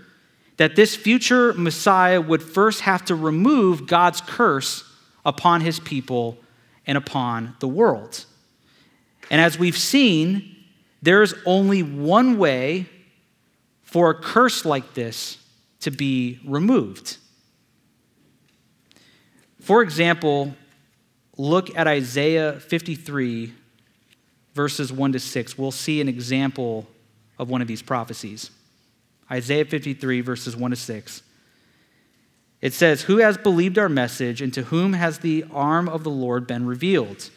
that 0.57 0.77
this 0.77 0.95
future 0.95 1.53
Messiah 1.55 2.21
would 2.21 2.43
first 2.43 2.83
have 2.83 3.05
to 3.07 3.15
remove 3.15 3.87
God's 3.87 4.21
curse 4.21 4.85
upon 5.25 5.61
his 5.61 5.81
people 5.81 6.39
and 6.87 6.97
upon 6.97 7.57
the 7.61 7.69
world. 7.69 8.25
And 9.31 9.41
as 9.41 9.59
we've 9.59 9.77
seen, 9.77 10.57
there's 11.03 11.35
only 11.45 11.83
one 11.83 12.39
way 12.39 12.87
for 13.83 14.11
a 14.11 14.15
curse 14.15 14.65
like 14.65 14.95
this 14.95 15.39
to 15.83 15.91
be 15.91 16.41
removed. 16.45 17.19
For 19.61 19.83
example, 19.83 20.55
look 21.37 21.77
at 21.77 21.87
Isaiah 21.87 22.59
53, 22.59 23.53
verses 24.55 24.93
1 24.93 25.13
to 25.13 25.21
6. 25.21 25.59
We'll 25.59 25.71
see 25.71 26.01
an 26.01 26.09
example 26.09 26.87
of 27.39 27.49
one 27.49 27.63
of 27.63 27.69
these 27.69 27.83
prophecies. 27.83 28.51
Isaiah 29.31 29.65
53, 29.65 30.21
verses 30.21 30.57
1 30.57 30.71
to 30.73 30.77
6. 30.77 31.23
It 32.61 32.73
says, 32.73 33.03
Who 33.03 33.19
has 33.19 33.37
believed 33.37 33.79
our 33.79 33.89
message, 33.89 34.43
and 34.43 34.53
to 34.55 34.63
whom 34.65 34.93
has 34.93 35.19
the 35.19 35.45
arm 35.53 35.89
of 35.89 36.05
the 36.05 36.11
Lord 36.11 36.47
been 36.47 36.67
revealed? 36.67 37.31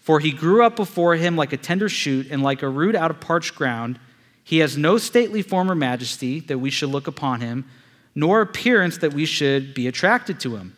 For 0.00 0.20
he 0.20 0.32
grew 0.32 0.64
up 0.64 0.76
before 0.76 1.14
him 1.14 1.36
like 1.36 1.52
a 1.52 1.56
tender 1.56 1.88
shoot, 1.88 2.28
and 2.30 2.42
like 2.42 2.62
a 2.62 2.68
root 2.68 2.94
out 2.94 3.10
of 3.10 3.20
parched 3.20 3.54
ground. 3.54 3.98
He 4.44 4.58
has 4.58 4.76
no 4.76 4.98
stately 4.98 5.42
form 5.42 5.70
or 5.70 5.74
majesty 5.74 6.40
that 6.40 6.58
we 6.58 6.70
should 6.70 6.90
look 6.90 7.06
upon 7.06 7.40
him, 7.40 7.64
nor 8.14 8.40
appearance 8.40 8.98
that 8.98 9.14
we 9.14 9.24
should 9.24 9.74
be 9.74 9.86
attracted 9.86 10.40
to 10.40 10.56
him. 10.56 10.76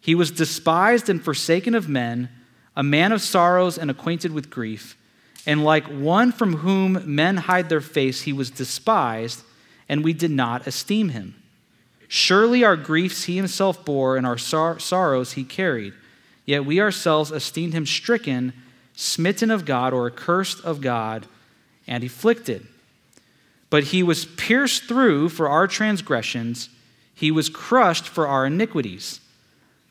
He 0.00 0.14
was 0.14 0.30
despised 0.30 1.08
and 1.08 1.22
forsaken 1.22 1.74
of 1.74 1.88
men, 1.88 2.28
a 2.74 2.82
man 2.82 3.12
of 3.12 3.22
sorrows 3.22 3.78
and 3.78 3.90
acquainted 3.90 4.32
with 4.32 4.50
grief. 4.50 4.96
And 5.46 5.64
like 5.64 5.86
one 5.86 6.32
from 6.32 6.56
whom 6.56 7.02
men 7.14 7.36
hide 7.36 7.68
their 7.68 7.80
face, 7.80 8.22
he 8.22 8.32
was 8.32 8.50
despised 8.50 9.42
and 9.88 10.04
we 10.04 10.12
did 10.12 10.30
not 10.30 10.66
esteem 10.66 11.10
him. 11.10 11.34
Surely 12.08 12.64
our 12.64 12.76
griefs 12.76 13.24
he 13.24 13.36
himself 13.36 13.84
bore, 13.84 14.16
and 14.16 14.26
our 14.26 14.38
sor- 14.38 14.78
sorrows 14.78 15.32
he 15.32 15.44
carried. 15.44 15.92
Yet 16.44 16.64
we 16.64 16.80
ourselves 16.80 17.32
esteemed 17.32 17.74
him 17.74 17.86
stricken, 17.86 18.52
smitten 18.94 19.50
of 19.50 19.64
God, 19.64 19.92
or 19.92 20.06
accursed 20.06 20.64
of 20.64 20.80
God, 20.80 21.26
and 21.86 22.04
afflicted. 22.04 22.66
But 23.76 23.84
he 23.84 24.02
was 24.02 24.24
pierced 24.24 24.84
through 24.84 25.28
for 25.28 25.50
our 25.50 25.66
transgressions, 25.66 26.70
he 27.14 27.30
was 27.30 27.50
crushed 27.50 28.08
for 28.08 28.26
our 28.26 28.46
iniquities. 28.46 29.20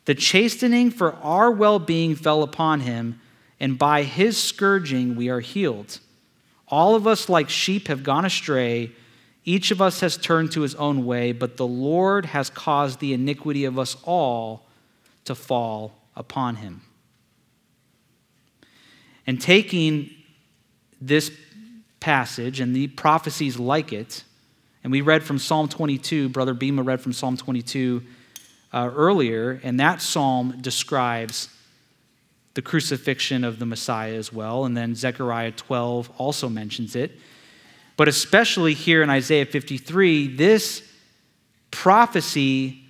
The 0.06 0.14
chastening 0.16 0.90
for 0.90 1.14
our 1.22 1.52
well 1.52 1.78
being 1.78 2.16
fell 2.16 2.42
upon 2.42 2.80
him, 2.80 3.20
and 3.60 3.78
by 3.78 4.02
his 4.02 4.42
scourging 4.42 5.14
we 5.14 5.28
are 5.28 5.38
healed. 5.38 6.00
All 6.66 6.96
of 6.96 7.06
us, 7.06 7.28
like 7.28 7.48
sheep, 7.48 7.86
have 7.86 8.02
gone 8.02 8.24
astray. 8.24 8.90
Each 9.44 9.70
of 9.70 9.80
us 9.80 10.00
has 10.00 10.16
turned 10.16 10.50
to 10.50 10.62
his 10.62 10.74
own 10.74 11.06
way, 11.06 11.30
but 11.30 11.56
the 11.56 11.64
Lord 11.68 12.26
has 12.26 12.50
caused 12.50 12.98
the 12.98 13.12
iniquity 13.12 13.64
of 13.64 13.78
us 13.78 13.96
all 14.02 14.66
to 15.26 15.36
fall 15.36 15.92
upon 16.16 16.56
him. 16.56 16.80
and 19.28 19.40
taking 19.40 20.10
this 21.00 21.30
passage 22.00 22.60
and 22.60 22.74
the 22.74 22.88
prophecies 22.88 23.58
like 23.58 23.92
it, 23.92 24.24
and 24.86 24.92
we 24.92 25.00
read 25.00 25.24
from 25.24 25.38
Psalm 25.38 25.68
22, 25.68 26.28
Brother 26.28 26.54
Bema 26.54 26.82
read 26.82 27.00
from 27.00 27.12
Psalm 27.12 27.36
22 27.36 28.04
uh, 28.72 28.90
earlier, 28.94 29.60
and 29.64 29.80
that 29.80 30.00
psalm 30.00 30.58
describes 30.60 31.48
the 32.54 32.62
crucifixion 32.62 33.42
of 33.42 33.58
the 33.58 33.66
Messiah 33.66 34.14
as 34.14 34.32
well. 34.32 34.64
And 34.64 34.76
then 34.76 34.94
Zechariah 34.94 35.50
12 35.52 36.10
also 36.18 36.48
mentions 36.48 36.96
it. 36.96 37.18
But 37.96 38.08
especially 38.08 38.74
here 38.74 39.02
in 39.02 39.10
Isaiah 39.10 39.44
53, 39.44 40.36
this 40.36 40.82
prophecy 41.70 42.85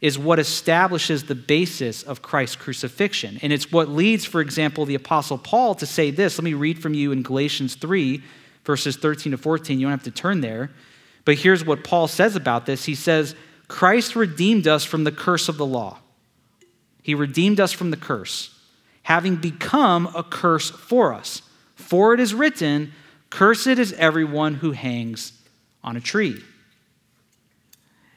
is 0.00 0.18
what 0.18 0.38
establishes 0.38 1.24
the 1.24 1.34
basis 1.34 2.02
of 2.02 2.22
Christ's 2.22 2.56
crucifixion. 2.56 3.38
And 3.42 3.52
it's 3.52 3.72
what 3.72 3.88
leads, 3.88 4.24
for 4.24 4.40
example, 4.40 4.84
the 4.86 4.94
Apostle 4.94 5.38
Paul 5.38 5.74
to 5.76 5.86
say 5.86 6.10
this. 6.10 6.38
Let 6.38 6.44
me 6.44 6.54
read 6.54 6.80
from 6.80 6.94
you 6.94 7.10
in 7.10 7.22
Galatians 7.22 7.74
3, 7.74 8.22
verses 8.64 8.96
13 8.96 9.32
to 9.32 9.38
14. 9.38 9.78
You 9.78 9.86
don't 9.86 9.90
have 9.90 10.04
to 10.04 10.10
turn 10.10 10.40
there. 10.40 10.70
But 11.24 11.38
here's 11.38 11.64
what 11.64 11.82
Paul 11.82 12.06
says 12.06 12.36
about 12.36 12.66
this 12.66 12.84
He 12.84 12.94
says, 12.94 13.34
Christ 13.66 14.14
redeemed 14.14 14.68
us 14.68 14.84
from 14.84 15.04
the 15.04 15.12
curse 15.12 15.48
of 15.48 15.56
the 15.56 15.66
law. 15.66 15.98
He 17.02 17.14
redeemed 17.14 17.58
us 17.58 17.72
from 17.72 17.90
the 17.90 17.96
curse, 17.96 18.56
having 19.02 19.36
become 19.36 20.06
a 20.14 20.22
curse 20.22 20.70
for 20.70 21.12
us. 21.12 21.42
For 21.74 22.14
it 22.14 22.20
is 22.20 22.34
written, 22.34 22.92
Cursed 23.30 23.66
is 23.66 23.92
everyone 23.94 24.54
who 24.54 24.72
hangs 24.72 25.32
on 25.82 25.96
a 25.96 26.00
tree 26.00 26.42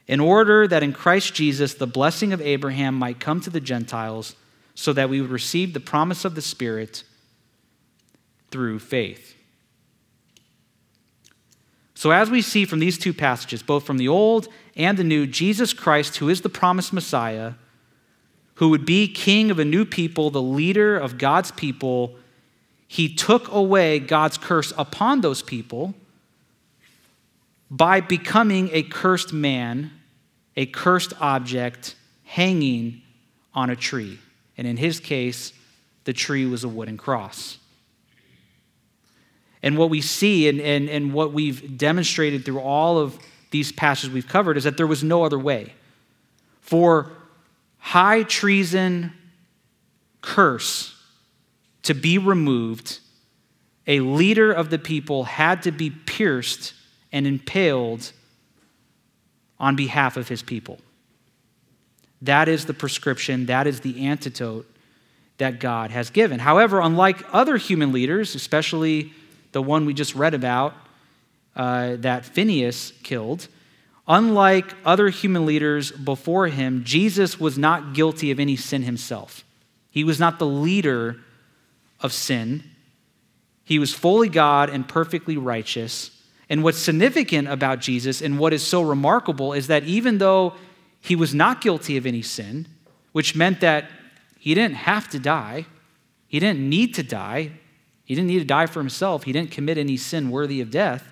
in 0.07 0.19
order 0.19 0.67
that 0.67 0.83
in 0.83 0.93
Christ 0.93 1.33
Jesus 1.33 1.73
the 1.73 1.87
blessing 1.87 2.33
of 2.33 2.41
Abraham 2.41 2.95
might 2.95 3.19
come 3.19 3.41
to 3.41 3.49
the 3.49 3.61
Gentiles, 3.61 4.35
so 4.73 4.93
that 4.93 5.09
we 5.09 5.21
would 5.21 5.29
receive 5.29 5.73
the 5.73 5.79
promise 5.79 6.25
of 6.25 6.35
the 6.35 6.41
Spirit 6.41 7.03
through 8.49 8.79
faith. 8.79 9.35
So, 11.93 12.11
as 12.11 12.31
we 12.31 12.41
see 12.41 12.65
from 12.65 12.79
these 12.79 12.97
two 12.97 13.13
passages, 13.13 13.61
both 13.61 13.85
from 13.85 13.97
the 13.97 14.07
Old 14.07 14.47
and 14.75 14.97
the 14.97 15.03
New, 15.03 15.27
Jesus 15.27 15.71
Christ, 15.71 16.17
who 16.17 16.29
is 16.29 16.41
the 16.41 16.49
promised 16.49 16.93
Messiah, 16.93 17.53
who 18.55 18.69
would 18.69 18.85
be 18.85 19.07
king 19.07 19.51
of 19.51 19.59
a 19.59 19.65
new 19.65 19.85
people, 19.85 20.31
the 20.31 20.41
leader 20.41 20.97
of 20.97 21.17
God's 21.17 21.51
people, 21.51 22.15
he 22.87 23.13
took 23.13 23.51
away 23.51 23.99
God's 23.99 24.37
curse 24.37 24.73
upon 24.77 25.21
those 25.21 25.41
people 25.41 25.93
by 27.71 28.01
becoming 28.01 28.69
a 28.73 28.83
cursed 28.83 29.33
man 29.33 29.91
a 30.55 30.65
cursed 30.65 31.13
object 31.19 31.95
hanging 32.23 33.01
on 33.53 33.69
a 33.69 33.75
tree. 33.75 34.19
And 34.57 34.67
in 34.67 34.77
his 34.77 34.99
case, 34.99 35.53
the 36.03 36.13
tree 36.13 36.45
was 36.45 36.63
a 36.63 36.69
wooden 36.69 36.97
cross. 36.97 37.57
And 39.63 39.77
what 39.77 39.89
we 39.89 40.01
see 40.01 40.47
and, 40.47 40.59
and, 40.59 40.89
and 40.89 41.13
what 41.13 41.33
we've 41.33 41.77
demonstrated 41.77 42.45
through 42.45 42.59
all 42.59 42.97
of 42.97 43.17
these 43.51 43.71
passages 43.71 44.13
we've 44.13 44.27
covered 44.27 44.57
is 44.57 44.63
that 44.63 44.77
there 44.77 44.87
was 44.87 45.03
no 45.03 45.23
other 45.23 45.37
way. 45.37 45.73
For 46.61 47.11
high 47.77 48.23
treason 48.23 49.13
curse 50.21 50.95
to 51.83 51.93
be 51.93 52.17
removed, 52.17 52.99
a 53.87 53.99
leader 53.99 54.51
of 54.51 54.69
the 54.69 54.79
people 54.79 55.25
had 55.25 55.63
to 55.63 55.71
be 55.71 55.89
pierced 55.89 56.73
and 57.11 57.27
impaled 57.27 58.11
on 59.59 59.75
behalf 59.75 60.17
of 60.17 60.27
his 60.27 60.41
people. 60.41 60.79
That 62.21 62.47
is 62.47 62.65
the 62.65 62.73
prescription, 62.73 63.47
that 63.47 63.67
is 63.67 63.79
the 63.79 64.05
antidote 64.05 64.67
that 65.37 65.59
God 65.59 65.91
has 65.91 66.09
given. 66.11 66.39
However, 66.39 66.79
unlike 66.79 67.23
other 67.33 67.57
human 67.57 67.91
leaders, 67.91 68.35
especially 68.35 69.11
the 69.51 69.61
one 69.61 69.85
we 69.85 69.93
just 69.93 70.13
read 70.13 70.33
about 70.33 70.73
uh, 71.55 71.95
that 71.97 72.25
Phineas 72.25 72.93
killed, 73.03 73.47
unlike 74.07 74.73
other 74.85 75.09
human 75.09 75.45
leaders 75.45 75.91
before 75.91 76.47
him, 76.47 76.83
Jesus 76.83 77.39
was 77.39 77.57
not 77.57 77.93
guilty 77.93 78.29
of 78.29 78.39
any 78.39 78.55
sin 78.55 78.83
himself. 78.83 79.43
He 79.89 80.03
was 80.03 80.19
not 80.19 80.37
the 80.37 80.45
leader 80.45 81.17
of 81.99 82.13
sin. 82.13 82.63
He 83.63 83.79
was 83.79 83.93
fully 83.93 84.29
God 84.29 84.69
and 84.69 84.87
perfectly 84.87 85.37
righteous. 85.37 86.10
And 86.51 86.63
what's 86.63 86.79
significant 86.79 87.47
about 87.47 87.79
Jesus 87.79 88.21
and 88.21 88.37
what 88.37 88.51
is 88.51 88.61
so 88.61 88.81
remarkable 88.81 89.53
is 89.53 89.67
that 89.67 89.85
even 89.85 90.17
though 90.17 90.55
he 90.99 91.15
was 91.15 91.33
not 91.33 91.61
guilty 91.61 91.95
of 91.95 92.05
any 92.05 92.21
sin, 92.21 92.67
which 93.13 93.37
meant 93.37 93.61
that 93.61 93.89
he 94.37 94.53
didn't 94.53 94.75
have 94.75 95.07
to 95.11 95.17
die, 95.17 95.65
he 96.27 96.41
didn't 96.41 96.67
need 96.69 96.93
to 96.95 97.03
die, 97.03 97.51
he 98.03 98.15
didn't 98.15 98.27
need 98.27 98.39
to 98.39 98.45
die 98.45 98.65
for 98.65 98.81
himself, 98.81 99.23
he 99.23 99.31
didn't 99.31 99.51
commit 99.51 99.77
any 99.77 99.95
sin 99.95 100.29
worthy 100.29 100.59
of 100.59 100.69
death. 100.69 101.07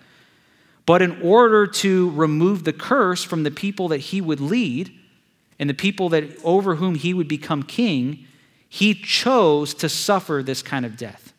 But 0.86 1.02
in 1.02 1.22
order 1.22 1.66
to 1.68 2.10
remove 2.10 2.66
the 2.66 2.74
curse 2.74 3.24
from 3.24 3.44
the 3.44 3.52
people 3.52 3.88
that 3.88 4.00
he 4.00 4.20
would 4.20 4.42
lead 4.42 4.92
and 5.58 5.70
the 5.70 5.74
people 5.74 6.10
that 6.10 6.26
over 6.44 6.76
whom 6.76 6.96
he 6.96 7.14
would 7.14 7.30
become 7.30 7.64
king, 7.64 8.26
he 8.68 8.94
chose 8.94 9.74
to 9.76 9.88
suffer 9.88 10.44
this 10.44 10.62
kind 10.62 10.86
of 10.86 10.98
death. 10.98 11.34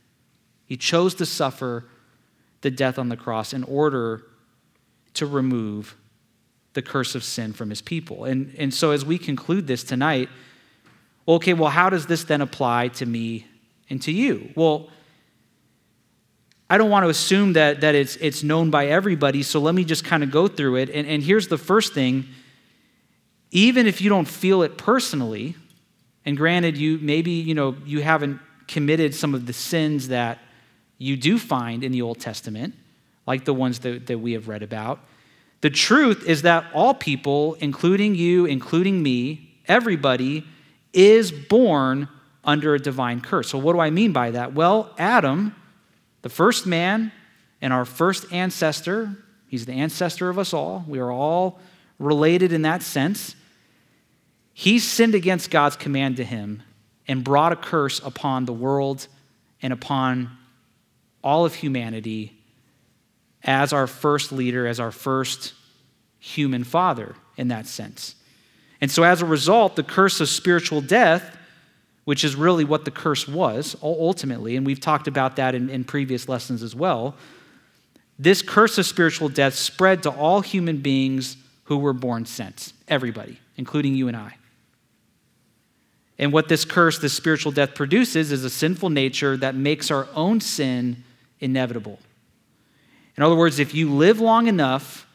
He 0.64 0.78
chose 0.78 1.14
to 1.16 1.26
suffer 1.26 1.84
the 2.62 2.70
death 2.70 2.98
on 2.98 3.08
the 3.08 3.16
cross 3.16 3.52
in 3.52 3.64
order 3.64 4.22
to 5.14 5.26
remove 5.26 5.96
the 6.72 6.82
curse 6.82 7.14
of 7.14 7.24
sin 7.24 7.52
from 7.52 7.70
his 7.70 7.82
people. 7.82 8.24
And, 8.24 8.54
and 8.56 8.72
so, 8.72 8.92
as 8.92 9.04
we 9.04 9.18
conclude 9.18 9.66
this 9.66 9.82
tonight, 9.82 10.28
okay, 11.26 11.52
well, 11.52 11.70
how 11.70 11.90
does 11.90 12.06
this 12.06 12.24
then 12.24 12.40
apply 12.40 12.88
to 12.88 13.06
me 13.06 13.46
and 13.88 14.00
to 14.02 14.12
you? 14.12 14.50
Well, 14.54 14.88
I 16.68 16.78
don't 16.78 16.90
want 16.90 17.04
to 17.04 17.08
assume 17.08 17.54
that, 17.54 17.80
that 17.80 17.96
it's, 17.96 18.14
it's 18.16 18.44
known 18.44 18.70
by 18.70 18.86
everybody, 18.86 19.42
so 19.42 19.58
let 19.58 19.74
me 19.74 19.84
just 19.84 20.04
kind 20.04 20.22
of 20.22 20.30
go 20.30 20.46
through 20.46 20.76
it. 20.76 20.90
And, 20.90 21.06
and 21.08 21.22
here's 21.22 21.48
the 21.48 21.58
first 21.58 21.92
thing 21.92 22.28
even 23.52 23.88
if 23.88 24.00
you 24.00 24.08
don't 24.08 24.28
feel 24.28 24.62
it 24.62 24.78
personally, 24.78 25.56
and 26.24 26.36
granted, 26.36 26.76
you 26.76 26.98
maybe 27.02 27.32
you 27.32 27.54
know 27.54 27.74
you 27.84 28.00
haven't 28.00 28.38
committed 28.68 29.12
some 29.12 29.34
of 29.34 29.46
the 29.46 29.52
sins 29.52 30.08
that 30.08 30.38
you 31.00 31.16
do 31.16 31.38
find 31.38 31.82
in 31.82 31.92
the 31.92 32.02
Old 32.02 32.20
Testament, 32.20 32.74
like 33.26 33.46
the 33.46 33.54
ones 33.54 33.78
that, 33.80 34.06
that 34.06 34.18
we 34.18 34.32
have 34.32 34.48
read 34.48 34.62
about. 34.62 35.00
The 35.62 35.70
truth 35.70 36.28
is 36.28 36.42
that 36.42 36.66
all 36.74 36.92
people, 36.92 37.54
including 37.54 38.14
you, 38.14 38.44
including 38.44 39.02
me, 39.02 39.56
everybody, 39.66 40.44
is 40.92 41.32
born 41.32 42.06
under 42.44 42.74
a 42.74 42.78
divine 42.78 43.22
curse. 43.22 43.48
So, 43.48 43.56
what 43.56 43.72
do 43.72 43.80
I 43.80 43.88
mean 43.88 44.12
by 44.12 44.32
that? 44.32 44.52
Well, 44.52 44.94
Adam, 44.98 45.56
the 46.20 46.28
first 46.28 46.66
man 46.66 47.12
and 47.62 47.72
our 47.72 47.86
first 47.86 48.30
ancestor, 48.30 49.16
he's 49.48 49.64
the 49.64 49.72
ancestor 49.72 50.28
of 50.28 50.38
us 50.38 50.52
all. 50.52 50.84
We 50.86 50.98
are 50.98 51.10
all 51.10 51.60
related 51.98 52.52
in 52.52 52.62
that 52.62 52.82
sense. 52.82 53.36
He 54.52 54.78
sinned 54.78 55.14
against 55.14 55.50
God's 55.50 55.76
command 55.76 56.18
to 56.18 56.24
him 56.24 56.62
and 57.08 57.24
brought 57.24 57.52
a 57.52 57.56
curse 57.56 58.00
upon 58.00 58.44
the 58.44 58.52
world 58.52 59.08
and 59.62 59.72
upon 59.72 60.36
all 61.22 61.44
of 61.44 61.54
humanity 61.54 62.36
as 63.42 63.72
our 63.72 63.86
first 63.86 64.32
leader, 64.32 64.66
as 64.66 64.78
our 64.80 64.90
first 64.90 65.54
human 66.18 66.64
father 66.64 67.14
in 67.36 67.48
that 67.48 67.66
sense. 67.66 68.14
And 68.80 68.90
so, 68.90 69.02
as 69.02 69.22
a 69.22 69.26
result, 69.26 69.76
the 69.76 69.82
curse 69.82 70.20
of 70.20 70.28
spiritual 70.28 70.80
death, 70.80 71.36
which 72.04 72.24
is 72.24 72.34
really 72.34 72.64
what 72.64 72.84
the 72.84 72.90
curse 72.90 73.28
was 73.28 73.76
ultimately, 73.82 74.56
and 74.56 74.66
we've 74.66 74.80
talked 74.80 75.06
about 75.06 75.36
that 75.36 75.54
in, 75.54 75.68
in 75.68 75.84
previous 75.84 76.28
lessons 76.28 76.62
as 76.62 76.74
well, 76.74 77.14
this 78.18 78.42
curse 78.42 78.76
of 78.78 78.86
spiritual 78.86 79.28
death 79.28 79.54
spread 79.54 80.02
to 80.02 80.10
all 80.10 80.42
human 80.42 80.78
beings 80.78 81.36
who 81.64 81.78
were 81.78 81.92
born 81.92 82.26
since, 82.26 82.74
everybody, 82.88 83.40
including 83.56 83.94
you 83.94 84.08
and 84.08 84.16
I. 84.16 84.34
And 86.18 86.32
what 86.32 86.48
this 86.48 86.66
curse, 86.66 86.98
this 86.98 87.14
spiritual 87.14 87.52
death 87.52 87.74
produces, 87.74 88.30
is 88.30 88.44
a 88.44 88.50
sinful 88.50 88.90
nature 88.90 89.38
that 89.38 89.54
makes 89.54 89.90
our 89.90 90.06
own 90.14 90.40
sin 90.40 91.02
inevitable. 91.40 91.98
In 93.16 93.22
other 93.22 93.34
words, 93.34 93.58
if 93.58 93.74
you 93.74 93.90
live 93.90 94.20
long 94.20 94.46
enough, 94.46 95.06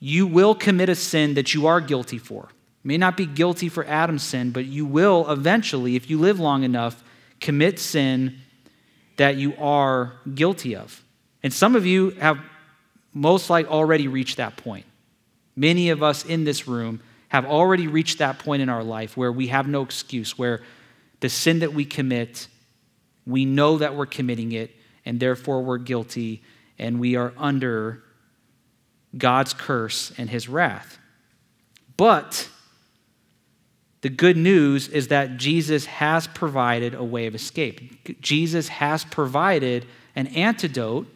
you 0.00 0.26
will 0.26 0.54
commit 0.54 0.88
a 0.88 0.94
sin 0.94 1.34
that 1.34 1.54
you 1.54 1.66
are 1.66 1.80
guilty 1.80 2.18
for. 2.18 2.48
You 2.84 2.88
may 2.88 2.98
not 2.98 3.16
be 3.16 3.26
guilty 3.26 3.68
for 3.68 3.84
Adam's 3.84 4.22
sin, 4.22 4.52
but 4.52 4.64
you 4.64 4.86
will 4.86 5.28
eventually, 5.30 5.96
if 5.96 6.08
you 6.08 6.18
live 6.18 6.38
long 6.38 6.62
enough, 6.62 7.02
commit 7.40 7.78
sin 7.78 8.38
that 9.16 9.36
you 9.36 9.54
are 9.56 10.12
guilty 10.34 10.76
of. 10.76 11.02
And 11.42 11.52
some 11.52 11.74
of 11.74 11.84
you 11.84 12.10
have 12.10 12.38
most 13.12 13.50
likely 13.50 13.70
already 13.70 14.08
reached 14.08 14.36
that 14.36 14.56
point. 14.56 14.86
Many 15.56 15.90
of 15.90 16.02
us 16.02 16.24
in 16.24 16.44
this 16.44 16.68
room 16.68 17.00
have 17.28 17.44
already 17.44 17.86
reached 17.88 18.18
that 18.18 18.38
point 18.38 18.62
in 18.62 18.68
our 18.68 18.84
life 18.84 19.16
where 19.16 19.32
we 19.32 19.48
have 19.48 19.66
no 19.66 19.82
excuse, 19.82 20.38
where 20.38 20.62
the 21.20 21.28
sin 21.28 21.58
that 21.58 21.74
we 21.74 21.84
commit, 21.84 22.46
we 23.26 23.44
know 23.44 23.78
that 23.78 23.96
we're 23.96 24.06
committing 24.06 24.52
it, 24.52 24.70
and 25.08 25.18
therefore 25.18 25.62
we're 25.62 25.78
guilty 25.78 26.42
and 26.78 27.00
we 27.00 27.16
are 27.16 27.32
under 27.38 28.04
God's 29.16 29.54
curse 29.54 30.12
and 30.18 30.28
his 30.28 30.50
wrath. 30.50 30.98
But 31.96 32.48
The 34.00 34.08
good 34.08 34.36
news 34.36 34.88
is 34.88 35.08
that 35.08 35.36
Jesus 35.36 35.86
has 35.86 36.26
provided 36.28 36.94
a 36.94 37.02
way 37.02 37.26
of 37.26 37.34
escape. 37.34 38.20
Jesus 38.20 38.68
has 38.68 39.04
provided 39.04 39.86
an 40.14 40.28
antidote 40.28 41.06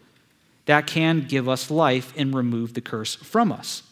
that 0.67 0.87
can 0.87 1.27
give 1.27 1.49
us 1.49 1.71
life 1.71 2.13
and 2.17 2.35
remove 2.35 2.75
the 2.75 2.81
curse 2.81 3.15
from 3.15 3.53
us. 3.53 3.83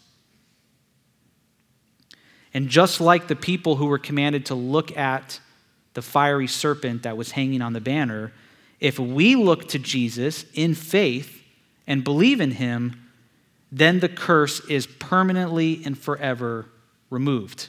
And 2.53 2.69
just 2.69 3.01
like 3.01 3.29
the 3.29 3.37
people 3.37 3.77
who 3.77 3.87
were 3.87 3.99
commanded 3.99 4.47
to 4.47 4.57
look 4.57 4.97
at 4.97 5.39
the 5.95 6.03
fiery 6.03 6.49
serpent 6.49 7.05
that 7.05 7.17
was 7.17 7.33
hanging 7.33 7.63
on 7.63 7.73
the 7.73 7.81
banner, 7.81 8.33
if 8.81 8.99
we 8.99 9.37
look 9.37 9.69
to 9.69 9.79
Jesus 9.79 10.45
in 10.55 10.75
faith 10.75 11.43
and 11.87 12.03
believe 12.03 12.41
in 12.41 12.53
him, 12.53 13.09
then 13.71 14.01
the 14.01 14.09
curse 14.09 14.61
is 14.69 14.87
permanently 14.87 15.83
and 15.85 15.97
forever 15.97 16.67
removed. 17.11 17.69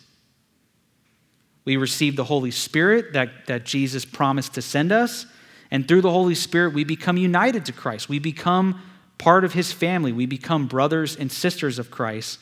We 1.65 1.77
receive 1.77 2.15
the 2.15 2.23
Holy 2.23 2.51
Spirit 2.51 3.13
that, 3.13 3.45
that 3.47 3.65
Jesus 3.65 4.05
promised 4.05 4.55
to 4.55 4.61
send 4.61 4.91
us. 4.91 5.25
And 5.69 5.87
through 5.87 6.01
the 6.01 6.11
Holy 6.11 6.35
Spirit, 6.35 6.73
we 6.73 6.83
become 6.83 7.17
united 7.17 7.65
to 7.65 7.71
Christ. 7.71 8.09
We 8.09 8.19
become 8.19 8.81
part 9.17 9.43
of 9.43 9.53
his 9.53 9.71
family. 9.71 10.11
We 10.11 10.25
become 10.25 10.67
brothers 10.67 11.15
and 11.15 11.31
sisters 11.31 11.77
of 11.77 11.91
Christ. 11.91 12.39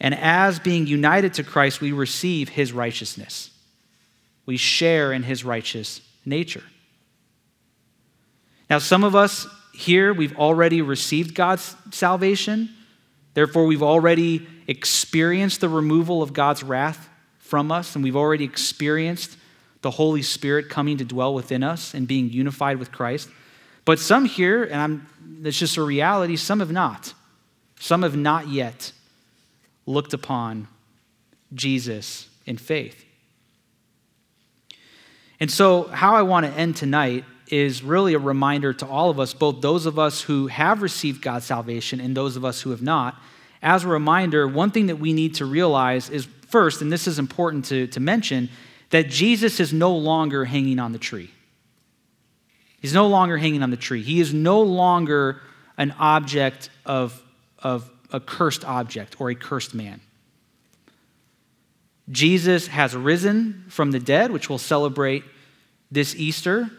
And 0.00 0.14
as 0.14 0.58
being 0.58 0.86
united 0.86 1.34
to 1.34 1.44
Christ, 1.44 1.80
we 1.80 1.92
receive 1.92 2.50
his 2.50 2.72
righteousness. 2.72 3.50
We 4.44 4.56
share 4.56 5.12
in 5.12 5.22
his 5.22 5.44
righteous 5.44 6.00
nature. 6.24 6.64
Now, 8.70 8.78
some 8.78 9.02
of 9.02 9.16
us 9.16 9.48
here, 9.72 10.14
we've 10.14 10.36
already 10.38 10.80
received 10.80 11.34
God's 11.34 11.74
salvation. 11.90 12.70
Therefore, 13.34 13.66
we've 13.66 13.82
already 13.82 14.46
experienced 14.68 15.60
the 15.60 15.68
removal 15.68 16.22
of 16.22 16.32
God's 16.32 16.62
wrath 16.62 17.08
from 17.40 17.72
us, 17.72 17.96
and 17.96 18.04
we've 18.04 18.16
already 18.16 18.44
experienced 18.44 19.36
the 19.82 19.90
Holy 19.90 20.22
Spirit 20.22 20.68
coming 20.68 20.98
to 20.98 21.04
dwell 21.04 21.34
within 21.34 21.64
us 21.64 21.94
and 21.94 22.06
being 22.06 22.30
unified 22.30 22.78
with 22.78 22.92
Christ. 22.92 23.28
But 23.84 23.98
some 23.98 24.24
here, 24.24 24.62
and 24.62 24.76
I'm, 24.76 25.06
it's 25.44 25.58
just 25.58 25.76
a 25.76 25.82
reality, 25.82 26.36
some 26.36 26.60
have 26.60 26.70
not. 26.70 27.12
Some 27.80 28.02
have 28.02 28.16
not 28.16 28.48
yet 28.48 28.92
looked 29.86 30.12
upon 30.12 30.68
Jesus 31.54 32.28
in 32.46 32.56
faith. 32.56 33.04
And 35.40 35.50
so, 35.50 35.84
how 35.84 36.14
I 36.14 36.22
want 36.22 36.46
to 36.46 36.52
end 36.52 36.76
tonight 36.76 37.24
is 37.50 37.82
really 37.82 38.14
a 38.14 38.18
reminder 38.18 38.72
to 38.72 38.86
all 38.86 39.10
of 39.10 39.18
us, 39.18 39.34
both 39.34 39.60
those 39.60 39.86
of 39.86 39.98
us 39.98 40.22
who 40.22 40.46
have 40.46 40.82
received 40.82 41.22
God's 41.22 41.44
salvation 41.44 42.00
and 42.00 42.16
those 42.16 42.36
of 42.36 42.44
us 42.44 42.60
who 42.60 42.70
have 42.70 42.82
not. 42.82 43.16
As 43.62 43.84
a 43.84 43.88
reminder, 43.88 44.46
one 44.48 44.70
thing 44.70 44.86
that 44.86 44.96
we 44.96 45.12
need 45.12 45.34
to 45.36 45.46
realize 45.46 46.08
is 46.10 46.26
first, 46.48 46.80
and 46.82 46.92
this 46.92 47.06
is 47.06 47.18
important 47.18 47.66
to, 47.66 47.86
to 47.88 48.00
mention, 48.00 48.48
that 48.90 49.08
Jesus 49.08 49.60
is 49.60 49.72
no 49.72 49.94
longer 49.96 50.44
hanging 50.44 50.78
on 50.78 50.92
the 50.92 50.98
tree. 50.98 51.30
He's 52.80 52.94
no 52.94 53.08
longer 53.08 53.36
hanging 53.36 53.62
on 53.62 53.70
the 53.70 53.76
tree. 53.76 54.02
He 54.02 54.20
is 54.20 54.32
no 54.32 54.62
longer 54.62 55.40
an 55.76 55.94
object 55.98 56.70
of, 56.84 57.22
of 57.58 57.90
a 58.12 58.20
cursed 58.20 58.64
object 58.64 59.20
or 59.20 59.30
a 59.30 59.34
cursed 59.34 59.74
man. 59.74 60.00
Jesus 62.10 62.66
has 62.68 62.96
risen 62.96 63.66
from 63.68 63.92
the 63.92 64.00
dead, 64.00 64.32
which 64.32 64.48
we'll 64.48 64.58
celebrate 64.58 65.24
this 65.90 66.16
Easter. 66.16 66.70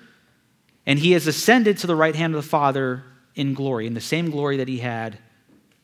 And 0.91 0.99
he 0.99 1.13
has 1.13 1.25
ascended 1.25 1.77
to 1.77 1.87
the 1.87 1.95
right 1.95 2.13
hand 2.13 2.35
of 2.35 2.43
the 2.43 2.49
Father 2.49 3.05
in 3.33 3.53
glory, 3.53 3.87
in 3.87 3.93
the 3.93 4.01
same 4.01 4.29
glory 4.29 4.57
that 4.57 4.67
he 4.67 4.79
had 4.79 5.19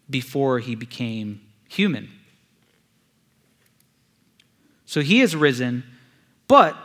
before 0.09 0.59
he 0.59 0.75
became 0.75 1.39
human. 1.69 2.09
So 4.85 4.99
he 4.99 5.19
has 5.19 5.33
risen, 5.33 5.85
but 6.49 6.75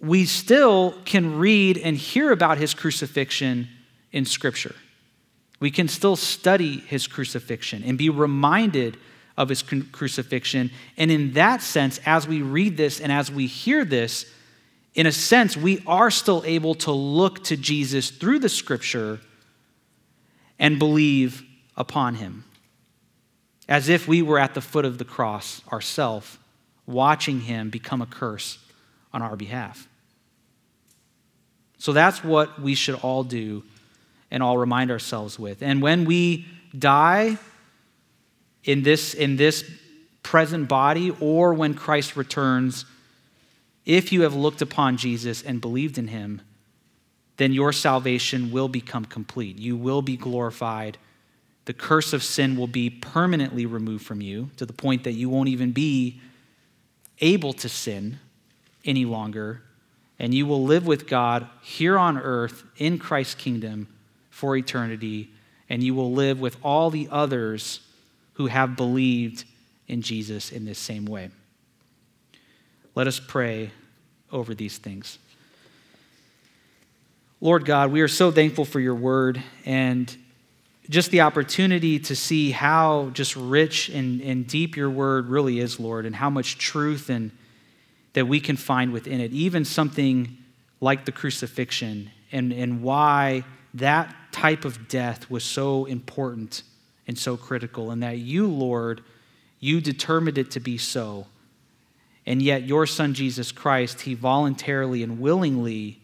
we 0.00 0.24
still 0.24 0.94
can 1.04 1.38
read 1.38 1.76
and 1.76 1.98
hear 1.98 2.32
about 2.32 2.56
his 2.56 2.72
crucifixion 2.72 3.68
in 4.10 4.24
Scripture. 4.24 4.74
We 5.60 5.70
can 5.70 5.88
still 5.88 6.16
study 6.16 6.78
his 6.78 7.06
crucifixion 7.06 7.84
and 7.84 7.98
be 7.98 8.08
reminded 8.08 8.96
of 9.36 9.50
his 9.50 9.62
crucifixion. 9.62 10.70
And 10.96 11.10
in 11.10 11.34
that 11.34 11.60
sense, 11.60 12.00
as 12.06 12.26
we 12.26 12.40
read 12.40 12.78
this 12.78 13.02
and 13.02 13.12
as 13.12 13.30
we 13.30 13.46
hear 13.48 13.84
this, 13.84 14.24
in 14.96 15.06
a 15.06 15.12
sense, 15.12 15.58
we 15.58 15.82
are 15.86 16.10
still 16.10 16.42
able 16.46 16.74
to 16.74 16.90
look 16.90 17.44
to 17.44 17.56
Jesus 17.56 18.10
through 18.10 18.38
the 18.38 18.48
scripture 18.48 19.20
and 20.58 20.78
believe 20.78 21.44
upon 21.76 22.14
him. 22.14 22.44
As 23.68 23.90
if 23.90 24.08
we 24.08 24.22
were 24.22 24.38
at 24.38 24.54
the 24.54 24.62
foot 24.62 24.86
of 24.86 24.96
the 24.96 25.04
cross 25.04 25.60
ourselves, 25.70 26.38
watching 26.86 27.42
him 27.42 27.68
become 27.68 28.00
a 28.00 28.06
curse 28.06 28.58
on 29.12 29.20
our 29.20 29.36
behalf. 29.36 29.86
So 31.76 31.92
that's 31.92 32.24
what 32.24 32.58
we 32.58 32.74
should 32.74 32.94
all 32.94 33.22
do 33.22 33.64
and 34.30 34.42
all 34.42 34.56
remind 34.56 34.90
ourselves 34.90 35.38
with. 35.38 35.62
And 35.62 35.82
when 35.82 36.06
we 36.06 36.46
die 36.76 37.36
in 38.64 38.82
this, 38.82 39.12
in 39.12 39.36
this 39.36 39.70
present 40.22 40.68
body 40.68 41.14
or 41.20 41.52
when 41.52 41.74
Christ 41.74 42.16
returns, 42.16 42.86
if 43.86 44.12
you 44.12 44.22
have 44.22 44.34
looked 44.34 44.60
upon 44.60 44.96
Jesus 44.96 45.42
and 45.42 45.60
believed 45.60 45.96
in 45.96 46.08
him, 46.08 46.42
then 47.36 47.52
your 47.52 47.72
salvation 47.72 48.50
will 48.50 48.68
become 48.68 49.04
complete. 49.04 49.58
You 49.58 49.76
will 49.76 50.02
be 50.02 50.16
glorified. 50.16 50.98
The 51.66 51.72
curse 51.72 52.12
of 52.12 52.22
sin 52.22 52.56
will 52.56 52.66
be 52.66 52.90
permanently 52.90 53.64
removed 53.64 54.04
from 54.04 54.20
you 54.20 54.50
to 54.56 54.66
the 54.66 54.72
point 54.72 55.04
that 55.04 55.12
you 55.12 55.28
won't 55.28 55.48
even 55.48 55.72
be 55.72 56.20
able 57.20 57.52
to 57.54 57.68
sin 57.68 58.18
any 58.84 59.04
longer. 59.04 59.62
And 60.18 60.34
you 60.34 60.46
will 60.46 60.64
live 60.64 60.86
with 60.86 61.06
God 61.06 61.46
here 61.62 61.98
on 61.98 62.18
earth 62.18 62.64
in 62.76 62.98
Christ's 62.98 63.34
kingdom 63.34 63.86
for 64.30 64.56
eternity. 64.56 65.30
And 65.68 65.82
you 65.82 65.94
will 65.94 66.12
live 66.12 66.40
with 66.40 66.56
all 66.62 66.90
the 66.90 67.08
others 67.10 67.80
who 68.34 68.46
have 68.46 68.76
believed 68.76 69.44
in 69.88 70.02
Jesus 70.02 70.50
in 70.50 70.64
this 70.64 70.78
same 70.78 71.04
way. 71.04 71.30
Let 72.96 73.06
us 73.06 73.20
pray 73.20 73.72
over 74.32 74.54
these 74.54 74.78
things. 74.78 75.18
Lord 77.42 77.66
God, 77.66 77.92
we 77.92 78.00
are 78.00 78.08
so 78.08 78.32
thankful 78.32 78.64
for 78.64 78.80
your 78.80 78.94
word 78.94 79.42
and 79.66 80.16
just 80.88 81.10
the 81.10 81.20
opportunity 81.20 81.98
to 81.98 82.16
see 82.16 82.52
how 82.52 83.10
just 83.12 83.36
rich 83.36 83.90
and, 83.90 84.22
and 84.22 84.46
deep 84.46 84.78
your 84.78 84.88
word 84.88 85.28
really 85.28 85.60
is, 85.60 85.78
Lord, 85.78 86.06
and 86.06 86.16
how 86.16 86.30
much 86.30 86.56
truth 86.56 87.10
and 87.10 87.32
that 88.14 88.28
we 88.28 88.40
can 88.40 88.56
find 88.56 88.94
within 88.94 89.20
it, 89.20 89.30
even 89.30 89.66
something 89.66 90.38
like 90.80 91.04
the 91.04 91.12
crucifixion, 91.12 92.10
and, 92.32 92.50
and 92.50 92.82
why 92.82 93.44
that 93.74 94.14
type 94.32 94.64
of 94.64 94.88
death 94.88 95.30
was 95.30 95.44
so 95.44 95.84
important 95.84 96.62
and 97.06 97.18
so 97.18 97.36
critical, 97.36 97.90
and 97.90 98.02
that 98.02 98.16
you, 98.16 98.46
Lord, 98.46 99.02
you 99.60 99.82
determined 99.82 100.38
it 100.38 100.50
to 100.52 100.60
be 100.60 100.78
so. 100.78 101.26
And 102.26 102.42
yet, 102.42 102.64
your 102.64 102.86
son, 102.86 103.14
Jesus 103.14 103.52
Christ, 103.52 104.00
he 104.00 104.14
voluntarily 104.14 105.02
and 105.02 105.20
willingly 105.20 106.00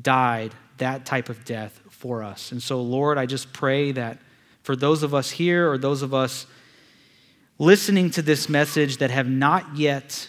died 0.00 0.52
that 0.78 1.06
type 1.06 1.28
of 1.28 1.44
death 1.44 1.80
for 1.90 2.22
us. 2.22 2.52
And 2.52 2.62
so, 2.62 2.82
Lord, 2.82 3.16
I 3.16 3.26
just 3.26 3.52
pray 3.52 3.92
that 3.92 4.18
for 4.62 4.74
those 4.74 5.02
of 5.02 5.14
us 5.14 5.30
here 5.30 5.70
or 5.70 5.78
those 5.78 6.02
of 6.02 6.12
us 6.12 6.46
listening 7.58 8.10
to 8.10 8.22
this 8.22 8.48
message 8.48 8.98
that 8.98 9.10
have 9.10 9.28
not 9.28 9.76
yet 9.76 10.28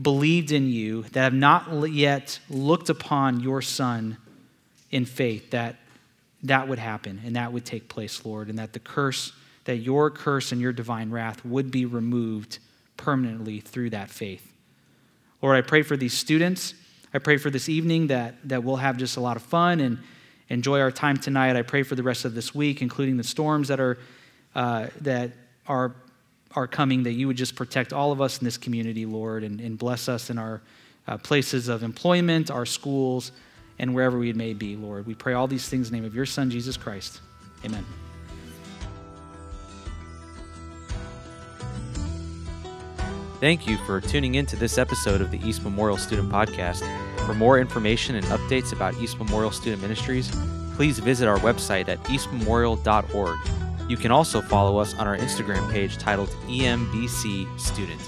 believed 0.00 0.50
in 0.52 0.68
you, 0.68 1.02
that 1.12 1.22
have 1.22 1.34
not 1.34 1.90
yet 1.90 2.40
looked 2.48 2.88
upon 2.88 3.40
your 3.40 3.60
son 3.60 4.16
in 4.90 5.04
faith, 5.04 5.50
that 5.50 5.76
that 6.42 6.68
would 6.68 6.78
happen 6.78 7.20
and 7.24 7.36
that 7.36 7.52
would 7.52 7.64
take 7.64 7.88
place, 7.88 8.24
Lord, 8.24 8.48
and 8.48 8.58
that 8.58 8.72
the 8.72 8.78
curse, 8.78 9.32
that 9.64 9.76
your 9.76 10.10
curse 10.10 10.52
and 10.52 10.60
your 10.60 10.72
divine 10.72 11.10
wrath 11.10 11.44
would 11.44 11.70
be 11.70 11.84
removed 11.84 12.58
permanently 12.98 13.60
through 13.60 13.90
that 13.90 14.10
faith. 14.10 14.52
Lord, 15.40 15.56
I 15.56 15.66
pray 15.66 15.80
for 15.80 15.96
these 15.96 16.12
students. 16.12 16.74
I 17.14 17.18
pray 17.18 17.38
for 17.38 17.48
this 17.48 17.70
evening 17.70 18.08
that, 18.08 18.34
that 18.48 18.62
we'll 18.62 18.76
have 18.76 18.98
just 18.98 19.16
a 19.16 19.20
lot 19.20 19.36
of 19.36 19.42
fun 19.42 19.80
and 19.80 19.98
enjoy 20.50 20.80
our 20.80 20.90
time 20.90 21.16
tonight. 21.16 21.56
I 21.56 21.62
pray 21.62 21.82
for 21.82 21.94
the 21.94 22.02
rest 22.02 22.26
of 22.26 22.34
this 22.34 22.54
week, 22.54 22.82
including 22.82 23.16
the 23.16 23.24
storms 23.24 23.68
that 23.68 23.80
are, 23.80 23.98
uh, 24.54 24.88
that 25.00 25.32
are, 25.66 25.94
are 26.54 26.66
coming, 26.66 27.04
that 27.04 27.12
you 27.12 27.26
would 27.26 27.36
just 27.36 27.54
protect 27.54 27.94
all 27.94 28.12
of 28.12 28.20
us 28.20 28.38
in 28.38 28.44
this 28.44 28.58
community, 28.58 29.06
Lord, 29.06 29.44
and, 29.44 29.60
and 29.60 29.78
bless 29.78 30.08
us 30.08 30.28
in 30.28 30.38
our 30.38 30.60
uh, 31.06 31.16
places 31.16 31.68
of 31.68 31.82
employment, 31.82 32.50
our 32.50 32.66
schools, 32.66 33.32
and 33.78 33.94
wherever 33.94 34.18
we 34.18 34.32
may 34.32 34.52
be, 34.52 34.76
Lord. 34.76 35.06
We 35.06 35.14
pray 35.14 35.34
all 35.34 35.46
these 35.46 35.68
things 35.68 35.88
in 35.88 35.92
the 35.92 36.00
name 36.00 36.06
of 36.06 36.14
your 36.14 36.26
Son, 36.26 36.50
Jesus 36.50 36.76
Christ. 36.76 37.20
Amen. 37.64 38.07
Thank 43.40 43.68
you 43.68 43.76
for 43.78 44.00
tuning 44.00 44.34
in 44.34 44.46
to 44.46 44.56
this 44.56 44.78
episode 44.78 45.20
of 45.20 45.30
the 45.30 45.38
East 45.46 45.62
Memorial 45.62 45.96
Student 45.96 46.28
Podcast. 46.28 46.82
For 47.24 47.34
more 47.34 47.60
information 47.60 48.16
and 48.16 48.26
updates 48.26 48.72
about 48.72 48.96
East 48.96 49.16
Memorial 49.16 49.52
Student 49.52 49.80
Ministries, 49.80 50.28
please 50.74 50.98
visit 50.98 51.28
our 51.28 51.38
website 51.38 51.88
at 51.88 52.02
eastmemorial.org. 52.04 53.38
You 53.88 53.96
can 53.96 54.10
also 54.10 54.40
follow 54.40 54.78
us 54.78 54.98
on 54.98 55.06
our 55.06 55.16
Instagram 55.16 55.70
page 55.70 55.98
titled 55.98 56.30
EMBC 56.48 57.60
Student. 57.60 58.00